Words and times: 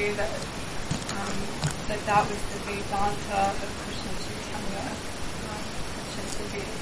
that 0.00 0.32
um, 1.12 1.36
that 1.84 2.00
that 2.08 2.24
was 2.24 2.40
the 2.56 2.60
Vedanta 2.64 3.52
of 3.52 3.68
Krishna 3.84 4.16
Chaitanya, 4.16 4.88
um, 4.96 5.60
which 5.60 6.24
is 6.24 6.32
the 6.40 6.46
Veda 6.56 6.72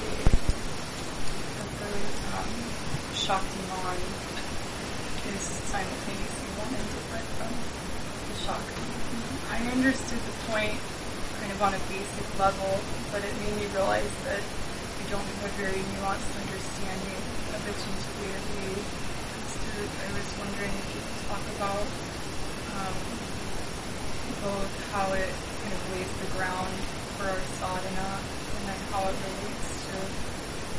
that 1.59 1.71
the 1.83 1.91
um, 2.31 2.51
Shaktiman 3.11 3.99
is 5.35 5.43
simultaneously 5.67 6.49
one 6.63 6.71
and 6.71 6.87
different 6.95 7.27
from 7.35 7.51
the 7.51 8.35
Shakti. 8.39 8.87
I 9.51 9.67
understood 9.67 10.23
the 10.23 10.35
point 10.47 10.79
kind 11.43 11.51
of 11.51 11.59
on 11.59 11.75
a 11.75 11.81
basic 11.91 12.27
level, 12.39 12.71
but 13.11 13.19
it 13.19 13.35
made 13.43 13.55
me 13.59 13.67
realize 13.75 14.15
that 14.31 14.39
I 14.39 15.03
don't 15.11 15.27
have 15.27 15.43
a 15.43 15.51
very 15.59 15.83
nuanced 15.99 16.31
understanding 16.39 17.19
of 17.51 17.59
its 17.67 17.83
intuitively. 17.83 18.79
So 19.59 19.75
I 19.75 20.07
was 20.15 20.27
wondering 20.39 20.71
if 20.71 20.87
you 20.95 21.01
could 21.03 21.19
talk 21.27 21.43
about 21.59 21.83
um, 22.79 22.95
both 24.43 24.73
how 24.95 25.11
it 25.13 25.27
kind 25.27 25.73
of 25.75 25.81
lays 25.91 26.11
the 26.23 26.29
ground 26.35 26.73
for 27.19 27.27
our 27.27 27.41
sadhana 27.59 28.09
and 28.55 28.63
then 28.67 28.79
how 28.91 29.03
it 29.03 29.15
relates 29.19 29.67
to 29.85 29.95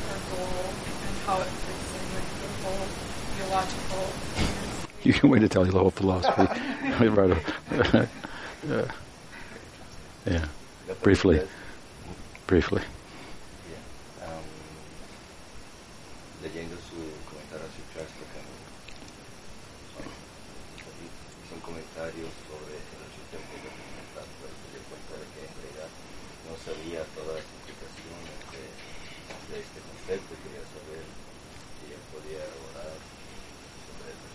our 0.09 0.20
goal 0.32 0.64
and 0.73 1.14
how 1.28 1.36
it 1.45 1.50
fits 1.68 1.88
in 1.95 2.04
with 2.16 2.28
the 2.40 2.48
whole 2.64 2.88
theological. 3.36 4.04
You 5.02 5.12
can 5.12 5.30
wait 5.30 5.40
to 5.40 5.48
tell 5.48 5.64
you 5.64 5.73
the 5.73 5.78
whole 5.78 5.90
philosophy. 5.90 6.45
yeah. 8.68 8.84
yeah. 10.26 10.46
Briefly. 11.02 11.40
Briefly. 12.46 12.82
Um, 14.20 14.45
leyendo 16.42 16.76
su 16.82 16.98
comentario 17.30 17.64
a 17.64 17.73
su 17.73 17.80
Shastra, 17.95 18.26
son, 19.95 20.04
son 21.46 21.60
comentarios 21.62 22.29
sobre 22.51 22.74
el 22.74 23.01
ocho 23.07 23.23
tiempo 23.30 23.54
de 23.54 23.70
documental, 23.70 24.26
pero 24.42 24.51
se 24.51 24.66
dio 24.74 24.82
cuenta 24.90 25.14
de 25.14 25.26
que 25.30 25.40
en 25.46 25.54
realidad 25.63 25.90
no 26.51 26.59
sabía 26.59 27.07
todas 27.14 27.38
las 27.38 27.48
implicaciones 27.54 28.35
de, 28.51 28.66
de 28.66 29.57
este 29.63 29.79
concepto, 29.79 30.35
quería 30.42 30.66
saber 30.74 31.07
si 31.07 31.95
él 31.95 32.02
podía 32.10 32.45
orar 32.45 32.98
sobre 32.98 34.10
eso, 34.10 34.26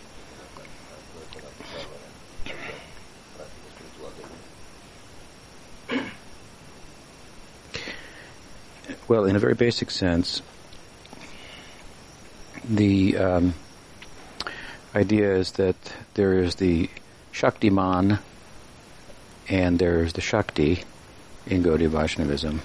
para 0.55 1.03
poder 1.11 1.27
colaborarlo 1.35 1.99
en 1.99 2.15
la 2.47 2.55
vida 2.55 2.79
práctica 3.35 3.67
espiritual 3.75 4.15
de 4.15 4.23
uno. 4.23 4.55
Well, 9.07 9.25
in 9.25 9.35
a 9.35 9.39
very 9.39 9.53
basic 9.53 9.91
sense, 9.91 10.41
the 12.67 13.17
um, 13.17 13.53
idea 14.95 15.35
is 15.35 15.51
that 15.53 15.75
there 16.15 16.33
is 16.33 16.55
the 16.55 16.89
Shaktiman 17.31 18.17
and 19.47 19.77
there 19.77 20.01
is 20.01 20.13
the 20.13 20.21
Shakti 20.21 20.83
in 21.45 21.61
Gaudiya 21.61 21.89
Vaishnavism. 21.89 22.61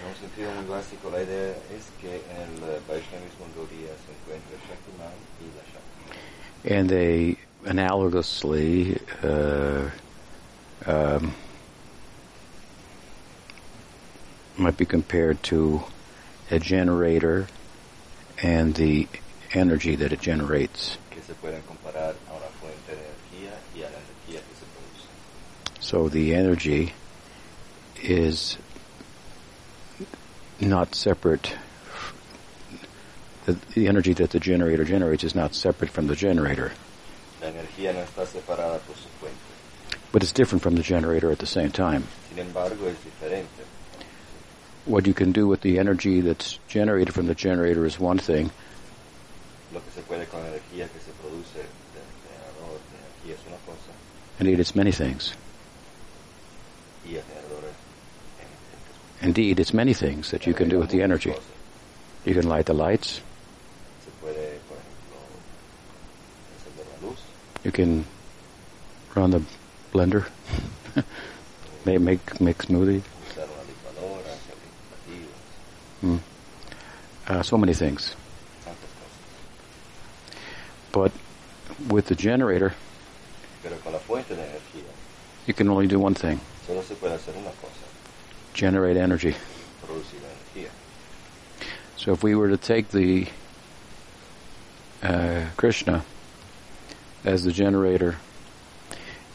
En 0.00 0.08
un 0.08 0.14
sentido 0.16 0.52
muy 0.56 0.64
básico, 0.64 1.10
la 1.12 1.22
idea 1.22 1.54
es 1.76 1.86
que 2.00 2.10
en 2.10 2.60
el 2.64 2.80
Vaishnavismo 2.88 3.46
Gaudiya 3.54 3.94
se 4.02 4.10
encuentra 4.18 4.58
Shaktiman 4.66 5.14
y 5.40 5.46
la 5.54 5.62
Shakti. 5.70 6.74
And 6.74 6.90
they 6.90 7.36
analogously 7.64 8.98
uh, 9.22 9.90
um, 10.90 11.34
might 14.58 14.76
be 14.76 14.84
compared 14.84 15.42
to 15.44 15.82
a 16.50 16.58
generator 16.58 17.46
and 18.42 18.74
the 18.74 19.06
energy 19.52 19.96
that 19.96 20.12
it 20.12 20.20
generates. 20.20 20.98
que 21.10 21.22
se 21.22 21.34
pueden 21.34 21.62
comparar 21.62 22.14
a 22.28 22.32
una 22.32 22.46
fuente 22.60 22.92
de 22.94 23.02
energía 23.02 23.52
y 23.74 23.80
a 23.82 23.90
la 23.90 23.98
energía 23.98 24.40
que 24.40 24.54
se 24.54 24.66
produce. 24.74 25.08
So 25.80 26.08
the 26.08 26.34
energy 26.34 26.92
is 28.02 28.58
not 30.60 30.94
separate. 30.94 31.54
The, 33.46 33.54
the 33.74 33.88
energy 33.88 34.12
that 34.14 34.30
the 34.30 34.40
generator 34.40 34.84
generates 34.84 35.24
is 35.24 35.34
not 35.34 35.54
separate 35.54 35.90
from 35.90 36.06
the 36.06 36.14
generator, 36.16 36.72
La 37.40 37.48
energía 37.48 37.94
no 37.94 38.00
está 38.00 38.26
separada 38.26 38.78
por 38.80 38.94
su 38.96 39.08
fuente. 39.20 39.36
but 40.12 40.22
it's 40.22 40.32
different 40.32 40.62
from 40.62 40.74
the 40.74 40.82
generator 40.82 41.30
at 41.30 41.38
the 41.38 41.46
same 41.46 41.70
time. 41.70 42.04
Embargo. 42.36 42.94
What 44.88 45.06
you 45.06 45.12
can 45.12 45.32
do 45.32 45.46
with 45.46 45.60
the 45.60 45.78
energy 45.78 46.20
that's 46.22 46.58
generated 46.66 47.12
from 47.12 47.26
the 47.26 47.34
generator 47.34 47.84
is 47.84 48.00
one 48.00 48.18
thing, 48.18 48.50
Lo 49.72 49.80
que 49.80 49.90
se 49.92 50.00
puede 50.00 50.26
con 50.30 50.40
la 50.40 50.48
energía 50.48 50.88
que 50.88 50.98
se 51.00 51.12
produce 51.20 51.58
del 51.58 52.08
generador 52.24 52.80
de 52.88 52.96
energía 52.96 53.34
es 53.34 53.46
una 53.46 53.58
cosa. 53.66 53.92
Indeed 54.40 54.60
it's 54.60 54.74
many 54.74 54.92
things. 54.92 55.34
y 57.04 57.16
el 57.16 57.22
generador 57.22 57.64
es 57.68 57.76
en- 58.40 59.28
en- 59.28 59.28
Indeed, 59.28 59.60
it's 59.60 59.74
many 59.74 59.92
things 59.92 60.30
that 60.30 60.46
you 60.46 60.54
can 60.54 60.68
do 60.70 60.78
with 60.78 60.88
the 60.88 61.02
energy. 61.02 61.34
You 62.24 62.34
can 62.34 62.48
light 62.48 62.64
the 62.66 62.72
lights, 62.74 63.20
Se 64.04 64.10
puede, 64.22 64.58
por 64.68 64.78
ejemplo, 64.78 65.18
encender 66.56 66.86
la 67.02 67.08
luz, 67.08 67.18
you 67.62 67.72
can 67.72 68.06
run 69.14 69.30
the 69.32 69.42
blender, 69.92 70.24
make, 71.84 72.00
make, 72.00 72.40
make 72.40 72.58
smoothie, 72.62 73.02
mm. 76.02 76.20
uh, 77.28 77.42
so 77.42 77.56
many 77.56 77.74
things. 77.74 78.14
But 80.92 81.12
with 81.88 82.06
the 82.06 82.14
generator, 82.14 82.74
Pero 83.62 83.76
con 83.82 83.92
la 83.92 83.98
fuente 83.98 84.34
de 84.34 84.42
energía 84.42 84.88
you 85.46 85.54
can 85.54 85.68
only 85.68 85.86
do 85.86 85.98
one 85.98 86.14
thing, 86.14 86.40
solo 86.66 86.82
se 86.82 86.94
puede 86.94 87.14
hacer 87.14 87.36
una 87.36 87.50
cosa, 87.50 87.84
generate 88.54 88.96
energy. 88.96 89.34
So 91.96 92.12
if 92.12 92.22
we 92.22 92.36
were 92.36 92.48
to 92.48 92.56
take 92.56 92.90
the 92.90 93.26
uh, 95.02 95.46
Krishna 95.56 96.04
as 97.24 97.42
the 97.42 97.50
generator 97.50 98.16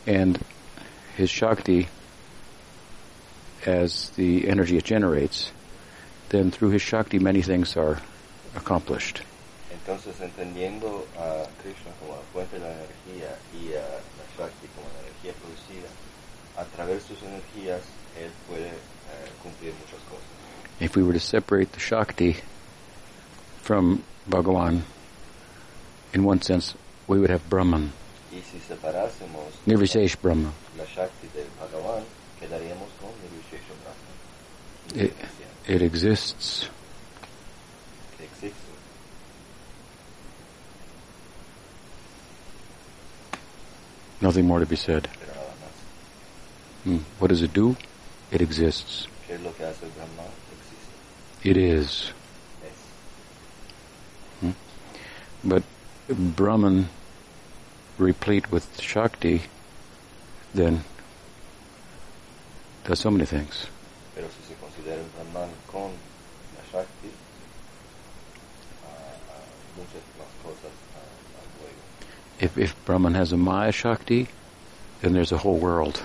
and 0.08 0.40
his 1.18 1.30
Shakti 1.30 1.90
as 3.66 4.10
the 4.12 4.48
energy 4.48 4.78
it 4.78 4.86
generates, 4.86 5.52
then 6.34 6.50
through 6.50 6.72
his 6.72 6.82
Shakti 6.82 7.20
many 7.20 7.42
things 7.44 7.78
are 7.78 8.02
accomplished. 8.56 9.22
Entonces, 9.72 10.20
entendiendo 10.20 11.06
a 11.18 11.46
Krishna 11.62 11.92
como 12.00 12.16
la 12.16 12.22
fuente 12.34 12.58
de 12.58 12.66
la 12.66 12.74
energía 12.74 13.38
y 13.54 13.74
a 13.74 13.86
la 14.18 14.26
Shakti 14.36 14.68
como 14.76 14.88
la 14.96 15.02
energía 15.06 15.34
producida, 15.40 15.90
a 16.58 16.66
través 16.76 17.08
de 17.08 17.16
sus 17.16 17.24
energías, 17.24 17.82
él 18.20 18.32
puede 18.50 18.68
eh, 18.68 19.30
cumplir 19.44 19.74
muchas 19.74 20.00
cosas. 20.10 20.26
If 20.80 20.96
we 20.96 21.04
were 21.04 21.14
to 21.14 21.20
separate 21.20 21.72
the 21.74 21.80
Shakti 21.80 22.38
from 23.62 24.04
Bhagavan, 24.28 24.82
in 26.14 26.24
one 26.24 26.42
sense, 26.42 26.74
we 27.08 27.20
would 27.20 27.30
have 27.30 27.48
Brahman, 27.50 27.92
Y 28.32 28.42
si 28.42 28.58
separásemos 28.60 29.54
Nirvishesh 29.68 30.18
Brahma. 30.20 30.52
la 30.78 30.86
Shakti 30.86 31.28
del 31.36 31.46
Bhagavan, 31.60 32.04
quedaríamos 32.40 32.90
con 33.00 33.12
Nirvishesha 33.22 33.74
Brahma. 33.84 35.06
It, 35.06 35.14
it 35.68 35.82
exists. 35.82 36.70
que 38.18 38.26
existe. 38.26 38.56
Nothing 44.22 44.48
more 44.48 44.60
to 44.60 44.66
be 44.66 44.76
said. 44.76 45.08
Hmm. 46.84 46.98
What 47.20 47.30
does 47.30 47.42
it 47.42 47.54
do? 47.54 47.78
It 48.32 48.42
exists. 48.42 49.08
¿Qué 49.28 49.36
es 49.36 49.42
lo 49.42 49.52
que 49.54 49.66
hace 49.66 49.84
el 49.86 49.92
Brahma? 49.92 50.24
Existe. 50.52 51.50
It 51.50 51.58
is. 51.58 52.12
Es. 52.66 54.54
But 55.44 55.64
Brahman, 56.10 56.90
replete 57.98 58.52
with 58.52 58.80
Shakti, 58.80 59.44
then 60.54 60.84
does 62.86 63.00
so 63.00 63.12
many 63.12 63.26
things. 63.26 63.68
Pero 64.16 64.28
si 64.30 64.44
se 64.48 64.56
considera 64.56 65.02
el 65.02 65.10
Brahman 65.16 65.50
con 65.72 65.92
la 65.92 66.64
Shakti, 66.72 67.10
ah, 68.86 69.16
ah, 69.30 69.44
muchas 69.76 70.04
más 70.20 70.28
cosas 70.44 70.72
ah, 70.96 71.40
al 71.40 71.48
luego. 71.60 71.82
If, 72.44 72.58
if 72.58 72.76
Brahman 72.84 73.14
has 73.14 73.32
a 73.32 73.38
Maya 73.38 73.72
Shakti, 73.72 74.28
then 75.00 75.14
there's 75.14 75.32
a 75.32 75.38
whole 75.38 75.58
world. 75.58 76.04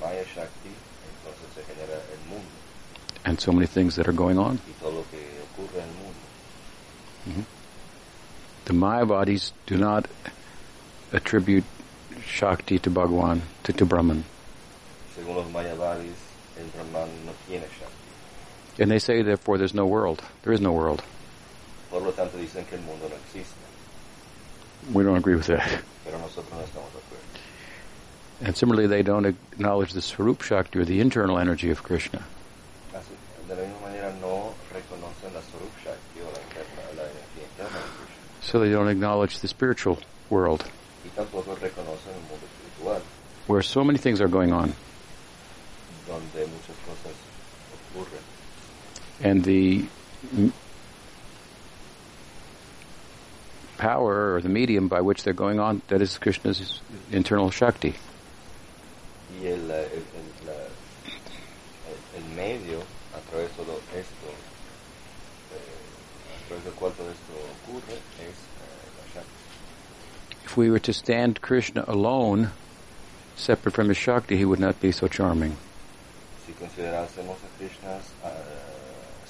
Maya 0.00 0.24
And 3.24 3.40
so 3.40 3.52
many 3.52 3.68
things 3.68 3.94
that 3.94 4.08
are 4.08 4.12
going 4.12 4.38
on. 4.38 4.58
mundo. 7.22 7.46
The 8.64 8.72
Mayavadis 8.72 9.52
do 9.66 9.76
not 9.76 10.08
attribute 11.12 11.62
Shakti 12.26 12.80
to 12.80 12.90
Bhagwan, 12.90 13.42
to, 13.62 13.72
to 13.72 13.86
Brahman. 13.86 14.24
And 18.80 18.90
they 18.90 18.98
say, 18.98 19.22
therefore, 19.22 19.58
there's 19.58 19.74
no 19.74 19.86
world. 19.86 20.24
There 20.42 20.52
is 20.52 20.60
no 20.60 20.72
world. 20.72 21.04
Por 21.90 22.02
lo 22.02 22.12
tanto, 22.12 22.38
dicen 22.38 22.64
que 22.66 22.76
el 22.76 22.84
mundo 22.84 23.08
no 23.08 23.16
existe. 23.16 23.59
We 24.92 25.04
don't 25.04 25.16
agree 25.16 25.34
with 25.36 25.46
that. 25.46 25.68
pero 26.04 26.18
nosotros 26.18 26.50
no 26.52 26.60
estamos 26.64 26.90
de 26.92 26.98
acuerdo. 26.98 28.44
And 28.46 28.56
similarly, 28.56 28.86
they 28.88 29.02
don't 29.02 29.26
acknowledge 29.26 29.92
the 29.92 30.00
Swarup 30.02 30.42
Shakti 30.42 30.78
or 30.78 30.84
the 30.84 31.00
internal 31.00 31.38
energy 31.38 31.70
of 31.70 31.82
Krishna. 31.82 32.22
Así, 32.94 33.12
de 33.48 33.54
la 33.54 33.62
misma 33.62 33.80
manera 33.82 34.12
no 34.20 34.54
reconocen 34.72 35.34
la 35.34 35.40
Swarup 35.42 35.72
Shakti 35.84 36.20
o 36.20 36.24
la, 36.24 36.38
interna- 36.40 36.96
la 36.96 37.02
energía 37.04 37.44
interna 37.52 37.76
de 37.76 37.90
Krishna 37.98 38.16
So 38.42 38.58
they 38.58 38.70
don't 38.70 38.88
acknowledge 38.88 39.38
the 39.40 39.48
spiritual 39.48 39.98
world 40.30 40.64
y 41.04 41.08
tampoco 41.14 41.54
reconocen 41.56 42.12
el 42.14 42.20
mundo 42.28 42.46
espiritual 42.46 43.02
where 43.46 43.62
so 43.62 43.82
many 43.84 43.98
things 43.98 44.20
are 44.20 44.28
going 44.28 44.52
on. 44.52 44.72
donde 46.06 46.46
muchas 46.46 46.76
cosas 46.86 47.14
ocurren 47.94 48.22
And 49.22 49.44
the 49.44 49.84
power 53.80 54.34
or 54.34 54.40
the 54.42 54.48
medium 54.48 54.88
by 54.88 55.00
which 55.00 55.22
they're 55.24 55.32
going 55.46 55.58
on, 55.58 55.80
that 55.88 56.00
is 56.02 56.18
Krishna's 56.18 56.80
internal 57.10 57.50
Shakti. 57.50 57.94
y 59.40 59.46
el, 59.46 59.70
el, 59.70 59.70
el- 59.70 60.04
el- 62.16 62.34
medio 62.36 62.80
a 63.14 63.20
través 63.30 63.48
de 63.56 63.64
todo 63.64 63.80
esto 63.96 64.28
eh, 65.54 66.36
a 66.36 66.48
través 66.48 66.64
del 66.64 66.72
cual 66.74 66.92
todo 66.92 67.08
esto 67.10 67.32
ocurre 67.64 67.94
es 67.94 68.36
eh, 68.36 68.88
la 68.98 69.04
Shakti 69.14 70.44
If 70.44 70.56
we 70.56 70.70
were 70.70 70.80
to 70.80 70.92
stand 70.92 71.40
Krishna 71.40 71.84
alone, 71.88 72.50
separate 73.36 73.74
from 73.74 73.88
his 73.88 73.96
Shakti, 73.98 74.36
he 74.36 74.44
would 74.44 74.60
not 74.60 74.80
be 74.80 74.92
so 74.92 75.08
charming. 75.08 75.56
si 76.46 76.52
considerásemos 76.52 77.36
a 77.38 77.48
Krishna 77.58 77.98
ah, 78.24 78.30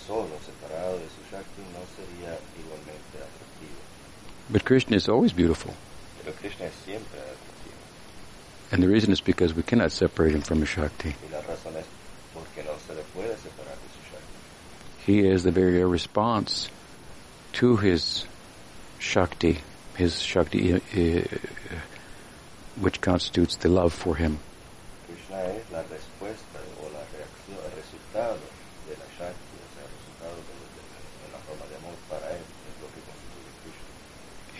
solo 0.06 0.36
separado 0.44 0.98
de 0.98 1.06
su 1.14 1.20
Shakti 1.30 1.62
no 1.72 1.82
sería 1.96 2.34
igualmente 2.58 3.16
atractivo 3.20 3.79
But 4.52 4.64
Krishna 4.64 4.96
is 4.96 5.08
always 5.08 5.32
beautiful. 5.32 5.74
pero 6.24 6.34
Krishna 6.36 6.66
es 6.66 6.74
siempre 6.84 7.18
And 8.72 8.82
the 8.82 8.88
reason 8.88 9.10
is 9.12 9.20
because 9.20 9.52
we 9.54 9.62
cannot 9.62 9.90
separate 9.90 10.32
him 10.34 10.42
from 10.42 10.60
his 10.60 10.68
Shakti. 10.68 11.08
y 11.10 11.32
la 11.32 11.40
razón 11.42 11.74
es 11.76 11.86
no 12.34 12.76
se 12.86 12.94
le 12.94 13.02
puede 13.14 13.36
su 13.36 13.48
Shakti 13.48 15.12
He 15.12 15.26
is 15.28 15.42
the 15.42 15.50
very 15.50 15.82
response 15.84 16.68
to 17.54 17.76
his 17.76 18.26
Shakti, 19.00 19.58
his 19.96 20.20
Shakti, 20.20 20.74
uh, 20.74 20.78
which 22.80 23.00
constitutes 23.00 23.56
the 23.56 23.68
love 23.68 23.92
for 23.92 24.14
him. 24.16 24.38
Krishna 25.08 25.42
es 25.56 25.64
la 25.72 25.82
respuesta 25.82 26.58
o 26.78 26.84
la 26.92 27.02
reacción, 27.10 27.58
el 27.64 27.74
resultado 27.74 28.36
de 28.86 28.94
la 28.94 29.06
Shakti, 29.18 29.56
o 29.56 29.68
sea, 29.74 29.82
el 29.82 29.90
resultado 29.98 30.36
de, 30.36 30.42
de- 30.46 31.10
de 31.26 31.28
la 31.32 31.38
forma 31.48 31.64
de 31.66 31.76
amor 31.80 31.94
para 32.08 32.30
él, 32.30 32.42
es 32.44 32.76
lo 32.78 32.86
que 32.92 33.00
constituye 33.02 33.50
Krishna. 33.64 33.90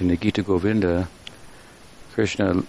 In 0.01 0.09
the 0.09 0.17
Gita 0.17 0.43
Govinda, 0.43 1.09
Krishna 2.15 2.65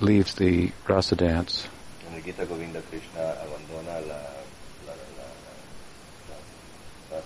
leaves 0.00 0.34
the 0.34 0.72
rasa 0.88 1.14
dance 1.14 1.68
En 2.08 2.16
el 2.16 2.22
Gita 2.22 2.44
Govinda, 2.44 2.82
Krishna 2.90 3.20
abandona 3.20 4.00
la, 4.08 4.18
la, 4.84 4.94
la, 5.16 5.28
raza 7.12 7.22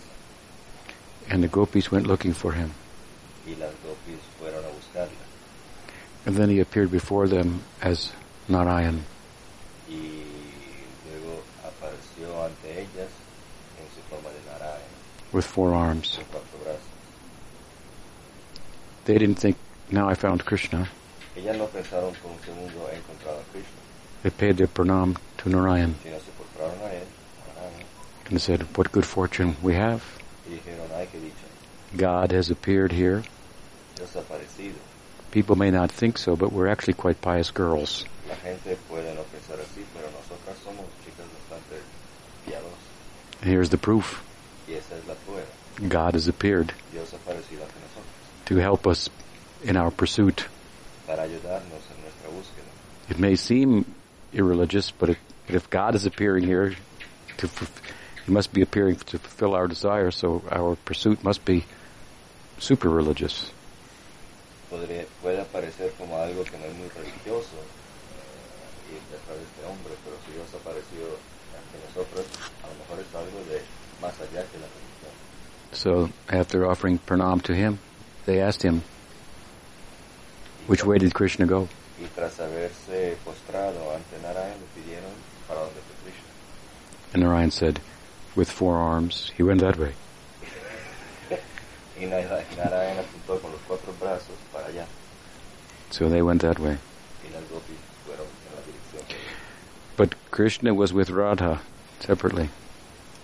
and 1.30 1.42
the 1.42 1.48
gopis 1.48 1.90
went 1.90 2.06
looking 2.06 2.34
for 2.34 2.52
him. 2.52 2.72
y 3.46 3.54
las 3.54 3.72
gopis 3.82 4.20
fueron 4.38 4.62
a 4.62 4.68
buscarla. 4.68 5.24
And 6.26 6.36
then 6.36 6.50
he 6.50 6.60
appeared 6.60 6.90
before 6.90 7.26
them 7.26 7.62
as 7.80 8.12
Narayan. 8.46 9.04
Y 9.88 10.20
luego 11.08 11.42
apareció 11.64 12.44
ante 12.44 12.82
ellas 12.82 13.08
en 13.80 13.88
su 13.94 14.02
forma 14.10 14.28
de 14.28 14.52
Narayana, 14.52 14.84
with 15.32 15.46
four 15.46 15.72
arms. 15.72 16.18
Con 19.04 19.14
cuatro 19.14 19.16
brazos. 19.16 19.16
They 19.16 19.18
didn't 19.18 19.38
think, 19.38 19.56
now 19.90 20.08
I 20.08 20.14
found 20.14 20.44
Krishna. 20.44 20.88
Ellas 21.36 21.56
no 21.56 21.66
pensaron 21.66 22.14
por 22.22 22.30
un 22.30 22.38
segundo 22.40 22.88
he 22.92 22.96
encontrado 22.96 23.40
a 23.40 23.52
Krishna, 23.52 23.80
They 24.22 24.30
paid 24.30 24.56
their 24.56 24.68
pranam 24.68 25.16
to 25.38 25.48
Narayan 25.48 25.96
sino 26.02 26.18
se 26.18 26.30
postraron 26.38 26.80
a 26.80 26.94
él, 26.94 27.02
a 27.02 27.60
Narayana, 27.60 27.84
and 28.30 28.40
said, 28.40 28.62
what 28.76 28.92
good 28.92 29.04
fortune 29.04 29.56
we 29.62 29.74
have. 29.74 30.02
dijeron, 30.48 30.90
ay, 30.94 31.08
qué 31.12 31.20
dicha, 31.20 31.96
God 31.96 32.32
has 32.32 32.50
appeared 32.50 32.92
here. 32.92 33.22
Dios 33.96 34.14
ha 34.14 34.20
aparecido. 34.20 34.76
People 35.32 35.56
may 35.56 35.70
not 35.70 35.90
think 35.90 36.16
so, 36.16 36.36
but 36.36 36.52
we're 36.52 36.68
actually 36.68 36.94
quite 36.94 37.20
pious 37.20 37.50
girls. 37.50 38.04
La 38.28 38.36
gente 38.36 38.76
puede 38.88 39.12
no 39.14 39.22
pensar 39.24 39.58
así, 39.58 39.84
pero 39.92 40.08
nosotras 40.10 40.56
somos 40.64 40.86
chicas 41.04 41.26
bastante 41.34 41.82
piadosas. 42.46 43.42
Here's 43.42 43.70
the 43.70 43.78
proof. 43.78 44.22
Y 44.68 44.74
esa 44.74 44.94
es 44.96 45.06
la 45.08 45.14
prueba. 45.14 45.46
God 45.88 46.14
has 46.14 46.28
appeared 46.28 46.72
to 48.46 48.56
help 48.56 48.86
us 48.86 49.08
in 49.62 49.76
our 49.76 49.90
pursuit. 49.90 50.46
para 51.06 51.22
ayudarnos 51.22 51.82
en 51.90 52.02
nuestra 52.02 52.30
búsqueda. 52.30 53.10
It 53.10 53.18
may 53.18 53.36
seem 53.36 53.84
irreligious, 54.32 54.90
but 54.90 55.10
if, 55.10 55.18
but 55.46 55.56
if 55.56 55.68
God 55.70 55.94
is 55.94 56.06
appearing 56.06 56.44
here, 56.44 56.74
to, 57.38 57.48
He 58.26 58.32
must 58.32 58.52
be 58.52 58.62
appearing 58.62 58.96
to 58.96 59.18
fulfill 59.18 59.54
our 59.54 59.68
desire, 59.68 60.10
so 60.10 60.42
our 60.50 60.76
pursuit 60.76 61.22
must 61.22 61.44
be 61.44 61.64
super 62.58 62.88
religious. 62.88 63.50
Podría, 64.70 65.04
puede 65.22 65.40
aparecer 65.40 65.92
como 65.98 66.16
algo 66.16 66.42
que 66.44 66.58
no 66.58 66.64
es 66.64 66.74
muy 66.74 66.88
religioso 66.88 67.56
eh, 67.60 68.90
y 68.90 69.12
detrás 69.12 69.36
de 69.36 69.44
este 69.44 69.64
hombre, 69.66 69.94
pero 70.04 70.16
si 70.26 70.32
Dios 70.32 70.48
ha 70.54 70.56
aparecido 70.56 71.18
ante 71.52 71.76
nosotros, 71.86 72.26
a 72.62 72.68
lo 72.68 72.74
mejor 72.80 73.00
es 73.00 73.14
algo 73.14 73.38
de 73.50 73.60
más 74.00 74.14
allá 74.20 74.42
que 74.50 74.58
la 74.58 74.66
religión. 74.66 75.12
So 75.72 76.08
after 76.28 76.64
offering 76.64 76.98
pranam 76.98 77.42
to 77.42 77.54
him, 77.54 77.78
they 78.26 78.40
asked 78.40 78.62
him, 78.62 78.82
which 80.66 80.84
way 80.84 80.98
did 80.98 81.12
Krishna 81.14 81.46
go? 81.46 81.68
Y 82.00 82.06
tras 82.14 82.38
haberse 82.40 83.16
postrado 83.24 83.94
ante 83.94 84.18
Narayan, 84.22 84.58
le 84.58 84.66
pidieron 84.82 85.12
para 85.46 85.60
dónde 85.60 85.80
fue 85.80 85.94
Krishna. 86.04 86.28
And 87.12 87.22
Narayan 87.22 87.50
said, 87.50 87.80
with 88.34 88.50
four 88.50 88.76
arms, 88.76 89.30
he 89.36 89.42
went 89.42 89.60
that 89.60 89.78
way. 89.78 89.92
Y 92.00 92.06
Nara- 92.06 92.44
Narayan 92.56 92.98
apuntó 92.98 93.40
con 93.40 93.52
los 93.52 93.60
cuatro 93.68 93.92
brazos 94.00 94.36
para 94.52 94.66
allá, 94.66 94.84
So 95.90 96.08
they 96.08 96.22
went 96.22 96.40
that 96.42 96.58
way. 96.58 96.76
y 97.24 97.30
las 97.32 97.42
gopis 97.48 97.76
fueron 98.04 98.26
en 98.26 98.56
la 98.56 98.62
dirección. 98.66 99.08
de 99.08 99.14
él. 99.14 99.20
But 99.96 100.14
Krishna 100.32 100.74
was 100.74 100.92
with 100.92 101.10
Radha 101.10 101.60
separately. 102.00 102.48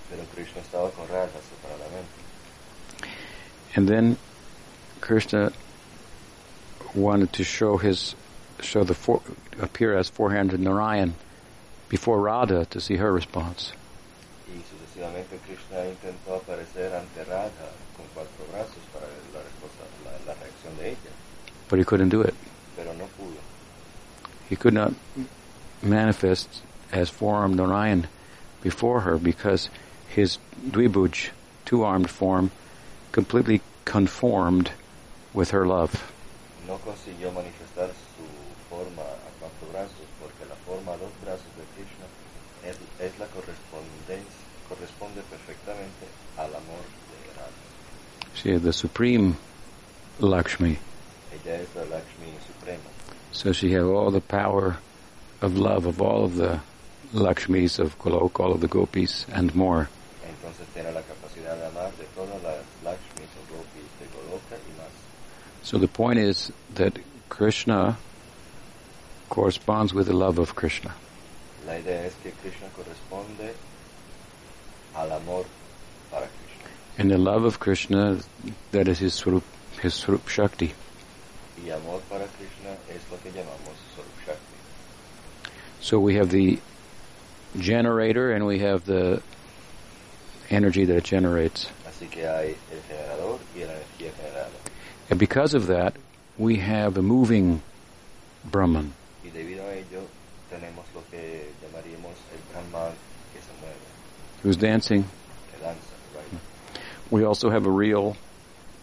Pero 0.09 0.23
Krishna 0.35 0.61
estaba 0.63 0.89
con 0.93 1.09
Radha 1.09 1.41
separadamente. 1.41 2.07
And 3.75 3.89
then 3.89 4.17
Krishna 5.11 5.51
wanted 6.95 7.33
to 7.33 7.43
show 7.43 7.79
his, 7.79 8.15
show 8.61 8.85
the 8.85 8.95
four, 8.95 9.21
appear 9.61 9.99
as 9.99 10.09
four-handed 10.09 10.61
Narayan 10.61 11.15
before 11.89 12.21
Radha 12.21 12.65
to 12.67 12.81
see 12.81 12.95
her 12.95 13.13
response. 13.13 13.73
Y 14.47 14.63
sucesivamente 14.63 15.37
Krishna 15.45 15.85
intentó 15.85 16.37
aparecer 16.37 16.95
ante 16.95 17.25
Radha 17.29 17.71
con 17.97 18.07
cuatro 18.15 18.45
brazos 18.53 18.85
para 18.93 19.05
ver 19.07 19.35
la 19.35 19.41
respuesta, 19.41 19.83
la, 20.05 20.33
la 20.33 20.39
reacción 20.39 20.77
de 20.79 20.91
ella, 20.91 21.11
But 21.69 21.81
he 21.81 21.85
couldn't 21.85 22.11
do 22.11 22.21
it. 22.23 22.35
pero 22.77 22.93
no 22.93 23.09
pudo. 23.19 23.35
He 24.49 24.55
could 24.55 24.75
not 24.75 24.93
manifest 25.83 26.63
as 26.93 27.11
four-armed 27.11 27.57
Narayan 27.57 28.07
before 28.63 29.01
her 29.01 29.19
because 29.19 29.71
his 30.09 30.39
Dvibuj, 30.65 31.31
two-armed 31.65 32.09
form, 32.09 32.53
completely 33.11 33.61
conformed 33.85 34.71
with 35.35 35.51
her 35.51 35.67
love. 35.67 35.93
No 36.67 36.79
consiguió 36.79 37.33
manifestar 37.33 37.89
su 37.89 38.25
forma 38.69 39.03
a 39.03 39.31
cuatro 39.41 39.69
brazos 39.73 40.07
porque 40.21 40.45
la 40.49 40.57
forma 40.67 40.93
a 40.93 40.97
dos 40.97 41.13
brazos 41.23 41.51
de 41.57 41.65
Krishna 41.75 42.07
es, 42.65 42.77
es 43.01 43.19
la 43.19 43.27
correspondencia, 43.27 44.45
corresponde 44.69 45.23
perfectamente 45.31 46.07
al 46.37 46.55
amor 46.55 46.85
de 47.11 47.33
Radha. 47.37 48.35
She 48.35 48.51
is 48.51 48.63
the 48.63 48.73
supreme 48.73 49.37
Lakshmi. 50.21 50.79
Ella 51.33 51.57
es 51.57 51.69
la 51.75 51.83
Lakshmi 51.85 52.33
suprema. 52.47 52.91
So 53.33 53.53
she 53.53 53.73
has 53.73 53.85
all 53.85 54.11
the 54.11 54.21
power 54.21 54.77
of 55.41 55.57
love 55.57 55.87
of 55.87 56.01
all 56.03 56.25
of 56.25 56.37
the 56.37 56.61
Lakshmis 57.15 57.79
of 57.79 57.99
Golok, 57.99 58.39
all 58.39 58.53
of 58.53 58.61
the 58.61 58.69
gopis, 58.69 59.27
and 59.33 59.55
more. 59.55 59.89
Entonces 60.25 60.67
tiene 60.75 60.93
la 60.93 61.03
capacidad 61.03 61.57
de 61.57 61.67
amar 61.67 61.91
de 61.97 62.05
todas 62.15 62.41
las 62.43 62.59
Lakshmis 62.85 63.31
o 63.35 63.43
Gopis 63.51 63.89
de 63.99 64.07
Goloka 64.15 64.55
y 64.55 64.73
más. 64.79 65.10
So 65.63 65.79
the 65.79 65.89
point 65.89 66.19
is 66.19 66.53
that 66.75 66.99
Krishna 67.29 67.99
corresponds 69.29 69.95
with 69.95 70.07
the 70.07 70.13
love 70.13 70.39
of 70.39 70.55
Krishna. 70.55 70.95
La 71.67 71.75
idea 71.75 72.05
es 72.07 72.15
que 72.23 72.33
Krishna 72.33 72.69
corresponde 72.77 73.55
al 74.97 75.13
amor 75.13 75.45
para 76.11 76.27
Krishna. 76.27 76.71
And 76.99 77.11
the 77.11 77.19
love 77.19 77.45
of 77.45 77.61
Krishna, 77.61 78.19
that 78.73 78.89
is 78.89 78.99
his 78.99 79.15
Swarup, 79.15 79.45
his 79.81 79.95
Swarup 79.95 80.27
Shakti. 80.29 80.75
Y 81.65 81.71
amor 81.71 82.01
para 82.09 82.27
Krishna 82.27 82.77
es 82.89 83.03
lo 83.11 83.19
que 83.19 83.31
llamamos 83.31 83.77
Swarup 83.95 84.27
Shakti. 84.27 84.57
So 85.81 86.01
we 86.01 86.17
have 86.17 86.31
the 86.31 86.59
generator 87.59 88.33
and 88.33 88.47
we 88.47 88.61
have 88.61 88.85
the 88.85 89.23
energy 90.51 90.85
that 90.85 90.97
it 90.97 91.05
generates. 91.05 91.67
Así 91.87 92.11
que 92.11 92.27
hay 92.27 92.57
el 92.73 92.83
generador 92.89 93.39
y 93.55 93.61
la 93.61 93.75
energía 93.75 94.13
generada. 94.17 94.51
And 95.11 95.19
because 95.19 95.55
of 95.55 95.67
that, 95.67 95.95
we 96.39 96.57
have 96.57 96.97
a 96.97 97.03
moving 97.03 97.61
Brahman. 98.45 98.95
Y 99.25 99.31
debido 99.31 99.67
a 99.67 99.75
ello 99.75 100.07
tenemos 100.51 100.85
lo 100.95 101.03
que 101.11 101.53
llamaríamos 101.61 102.15
el 102.33 102.41
Brahman 102.53 102.93
que 103.35 103.41
se 103.41 103.53
mueve, 103.61 103.77
who's 104.43 104.57
dancing. 104.57 105.03
que 105.53 105.61
danza, 105.61 105.81
right? 106.15 106.41
We 107.11 107.25
also 107.25 107.51
have 107.51 107.67
a 107.67 107.71
real 107.71 108.17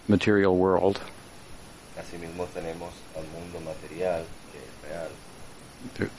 material 0.07 0.55
world. 0.55 0.99
Asimismo 1.97 2.45
tenemos 2.53 2.91
al 3.15 3.23
mundo 3.33 3.59
material 3.61 4.25
que 4.51 4.59
es 4.59 4.91
real 4.91 5.09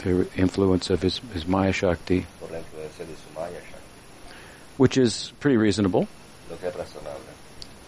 The, 0.02 0.40
influence 0.40 0.88
of 0.90 1.02
his, 1.02 1.20
his 1.32 1.46
Maya 1.46 1.72
Shakti, 1.72 2.26
por 2.40 2.48
la 2.50 2.58
influencia 2.58 3.06
de 3.06 3.14
su 3.14 3.34
Maya 3.34 3.60
Shakti, 3.60 4.32
which 4.78 4.96
is 4.96 5.32
pretty 5.40 5.56
reasonable 5.56 6.08
lo 6.48 6.56
que 6.56 6.68
es 6.68 6.74
razonable, 6.74 7.34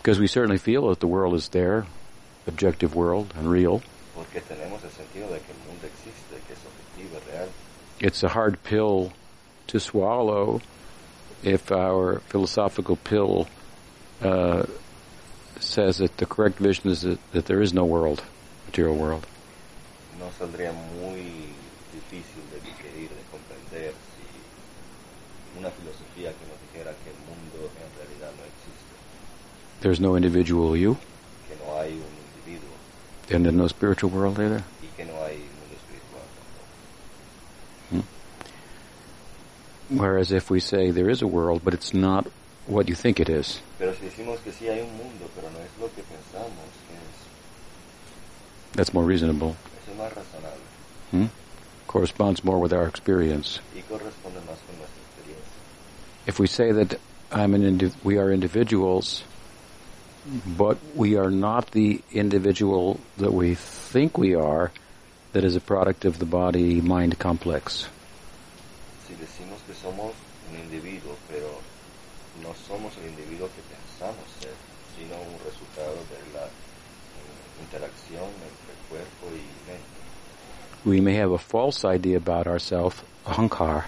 because 0.03 0.21
we 0.21 0.27
certainly 0.27 0.59
feel 0.59 0.89
that 0.89 1.00
the 1.00 1.07
world 1.07 1.35
is 1.35 1.49
there, 1.49 1.87
objective 2.47 2.95
world 2.95 3.33
and 3.37 3.51
real. 3.51 3.83
porque 4.15 4.41
tenemos 4.41 4.83
el 4.85 4.91
sentido 4.91 5.29
de 5.29 5.41
que 5.41 5.53
el 5.53 5.59
mundo 5.67 5.87
existe, 5.87 6.37
que 6.47 6.53
es 6.53 6.61
objetivo, 6.67 7.17
es 7.19 7.33
real. 7.33 7.49
It's 8.01 8.23
a 8.23 8.29
hard 8.29 8.63
pill 8.65 9.13
to 9.69 9.79
swallow 9.79 10.61
if 11.43 11.73
our 11.73 12.21
philosophical 12.29 12.97
pill 12.97 13.49
uh, 14.23 14.65
says 15.59 15.99
that 15.99 16.17
the 16.19 16.27
correct 16.27 16.59
vision 16.59 16.91
is 16.91 17.03
that, 17.03 17.19
that 17.33 17.47
there 17.47 17.63
is 17.63 17.73
no 17.73 17.85
world, 17.85 18.23
material 18.67 18.95
world. 18.95 19.27
No 20.19 20.31
saldría 20.39 20.73
muy 21.01 21.25
difícil 21.93 22.45
de 22.53 22.61
digerir, 22.61 23.09
de 23.09 23.25
comprender 23.31 23.93
si 23.93 25.59
una 25.59 25.71
filosofía 25.71 26.33
que 26.33 26.47
nos 26.47 26.61
dijera 26.69 26.93
que 27.05 27.11
el 27.11 27.17
mundo 27.27 27.71
en 27.81 27.91
realidad 27.97 28.33
no 28.37 28.45
existe, 28.45 29.81
There's 29.81 30.01
no 30.01 30.15
individual 30.15 30.77
you, 30.77 30.99
que 31.49 31.57
no 31.65 31.79
hay 31.79 31.93
un 31.93 32.20
and 33.31 33.45
there's 33.45 33.55
no 33.55 33.67
spiritual 33.69 34.11
world 34.11 34.39
either. 34.39 34.63
y 34.83 34.89
que 34.97 35.05
no 35.05 35.13
hay 35.25 35.37
mundo 35.39 35.75
espiritual 35.77 36.23
tampoco. 37.91 38.05
Whereas 39.91 40.31
if 40.33 40.51
we 40.51 40.61
say 40.61 40.91
there 40.91 41.09
is 41.11 41.23
a 41.23 41.27
world, 41.27 41.63
but 41.65 41.75
it's 41.75 41.93
not 41.93 42.27
what 42.67 42.89
you 42.89 42.95
think 42.95 43.19
it 43.21 43.29
is, 43.29 43.61
Pero 43.79 43.93
si 43.95 44.07
decimos 44.07 44.39
que 44.45 44.53
sí 44.53 44.69
hay 44.69 44.81
un 44.81 44.97
mundo, 44.97 45.29
pero 45.35 45.49
no 45.51 45.59
es 45.59 45.71
lo 45.81 45.89
que 45.89 46.03
pensamos 46.03 46.71
que 46.89 46.95
es, 46.95 47.27
that's 48.77 48.93
more 48.95 49.05
reasonable. 49.05 49.57
eso 49.83 49.91
es 49.93 49.97
más 49.99 50.13
razonable 50.15 50.61
Hmm? 51.11 51.27
Corresponds 51.89 52.45
more 52.45 52.59
with 52.61 52.73
our 52.73 52.87
experience. 52.87 53.59
y 53.75 53.81
corresponde 53.83 54.39
más 54.47 54.59
con 54.67 54.77
nuestra 54.79 55.03
experiencia. 55.09 55.53
If 56.27 56.39
we 56.39 56.47
say 56.47 56.71
that 56.73 56.99
I'm 57.33 57.55
an 57.55 57.63
indi- 57.63 57.93
we 58.05 58.17
are 58.19 58.31
individuals, 58.33 59.25
but 60.47 60.79
we 60.95 61.17
are 61.17 61.31
not 61.31 61.71
the 61.73 62.00
individual 62.12 63.00
that 63.19 63.33
we 63.33 63.55
think 63.55 64.19
we 64.19 64.35
are, 64.35 64.71
that 65.33 65.45
is 65.45 65.57
a 65.57 65.61
product 65.61 66.05
of 66.05 66.19
the 66.19 66.27
body-mind 66.27 67.19
complex. 67.19 67.89
Si 69.07 69.15
decimos 69.15 69.61
que 69.67 69.75
somos 69.75 70.12
un 70.50 70.59
individuo, 70.59 71.17
pero 71.29 71.61
no 72.43 72.55
somos 72.69 72.93
el 72.99 73.11
individuo 73.11 73.49
que 73.49 73.62
pensamos 73.62 74.25
ser, 74.41 74.55
sino 74.97 75.17
un 75.17 75.39
resultado 75.45 75.97
de 76.11 76.35
la 76.35 76.47
eh, 76.47 77.62
interacción 77.62 78.25
entre 78.25 78.75
cuerpo 78.89 79.27
y 79.29 79.43
mente. 79.69 80.00
We 80.85 81.00
may 81.00 81.17
have 81.17 81.33
a 81.33 81.39
false 81.39 81.85
idea 81.85 82.17
about 82.17 82.47
ourselves, 82.47 83.03
ahankar, 83.27 83.85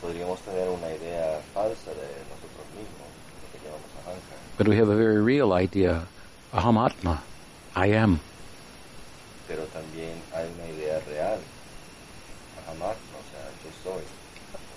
Podríamos 0.00 0.38
tener 0.42 0.68
una 0.68 0.94
idea 0.94 1.40
falsa 1.52 1.90
de 1.90 2.06
nosotros 2.30 2.66
mismos, 2.70 3.10
lo 3.42 3.46
que 3.50 3.58
llamamos 3.66 3.90
ahankar, 3.98 4.38
but 4.58 4.66
we 4.68 4.76
have 4.76 4.88
a 4.88 4.96
very 4.96 5.20
real 5.22 5.52
idea, 5.52 6.06
ahamatma, 6.52 7.18
I 7.76 7.86
am. 7.92 8.20
pero 9.46 9.62
también 9.72 10.12
hay 10.34 10.46
una 10.54 10.66
idea 10.68 11.00
real, 11.08 11.38
ahamatma, 12.66 13.16
o 13.16 13.24
sea, 13.30 13.44
yo 13.64 13.70
soy. 13.82 14.02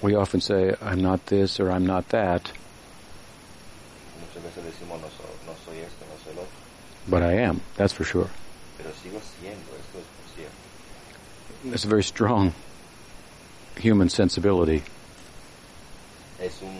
We 0.01 0.15
often 0.15 0.39
say, 0.41 0.75
I'm 0.81 1.01
not 1.01 1.25
this 1.27 1.59
or 1.59 1.69
I'm 1.71 1.85
not 1.85 2.07
that, 2.09 2.51
Muchas 4.19 4.43
veces 4.43 4.63
decimos 4.63 5.01
no 5.01 5.07
soy, 5.09 5.27
no 5.45 5.53
soy 5.65 5.77
esto, 5.79 6.05
no 6.05 6.15
soy 6.23 6.33
lo 6.35 6.41
otro, 6.41 6.59
but 7.07 7.23
I 7.23 7.33
am, 7.43 7.61
that's 7.75 7.93
for 7.93 8.03
sure. 8.05 8.29
pero 8.77 8.89
sigo 8.93 9.19
siendo, 9.39 9.67
esto 9.79 9.99
es 9.99 10.05
por 10.05 10.27
cierto. 10.35 11.73
It's 11.73 11.85
a 11.85 11.87
very 11.87 12.03
strong 12.03 12.53
human 13.77 14.09
sensibility. 14.09 14.83
es 16.39 16.59
un, 16.63 16.73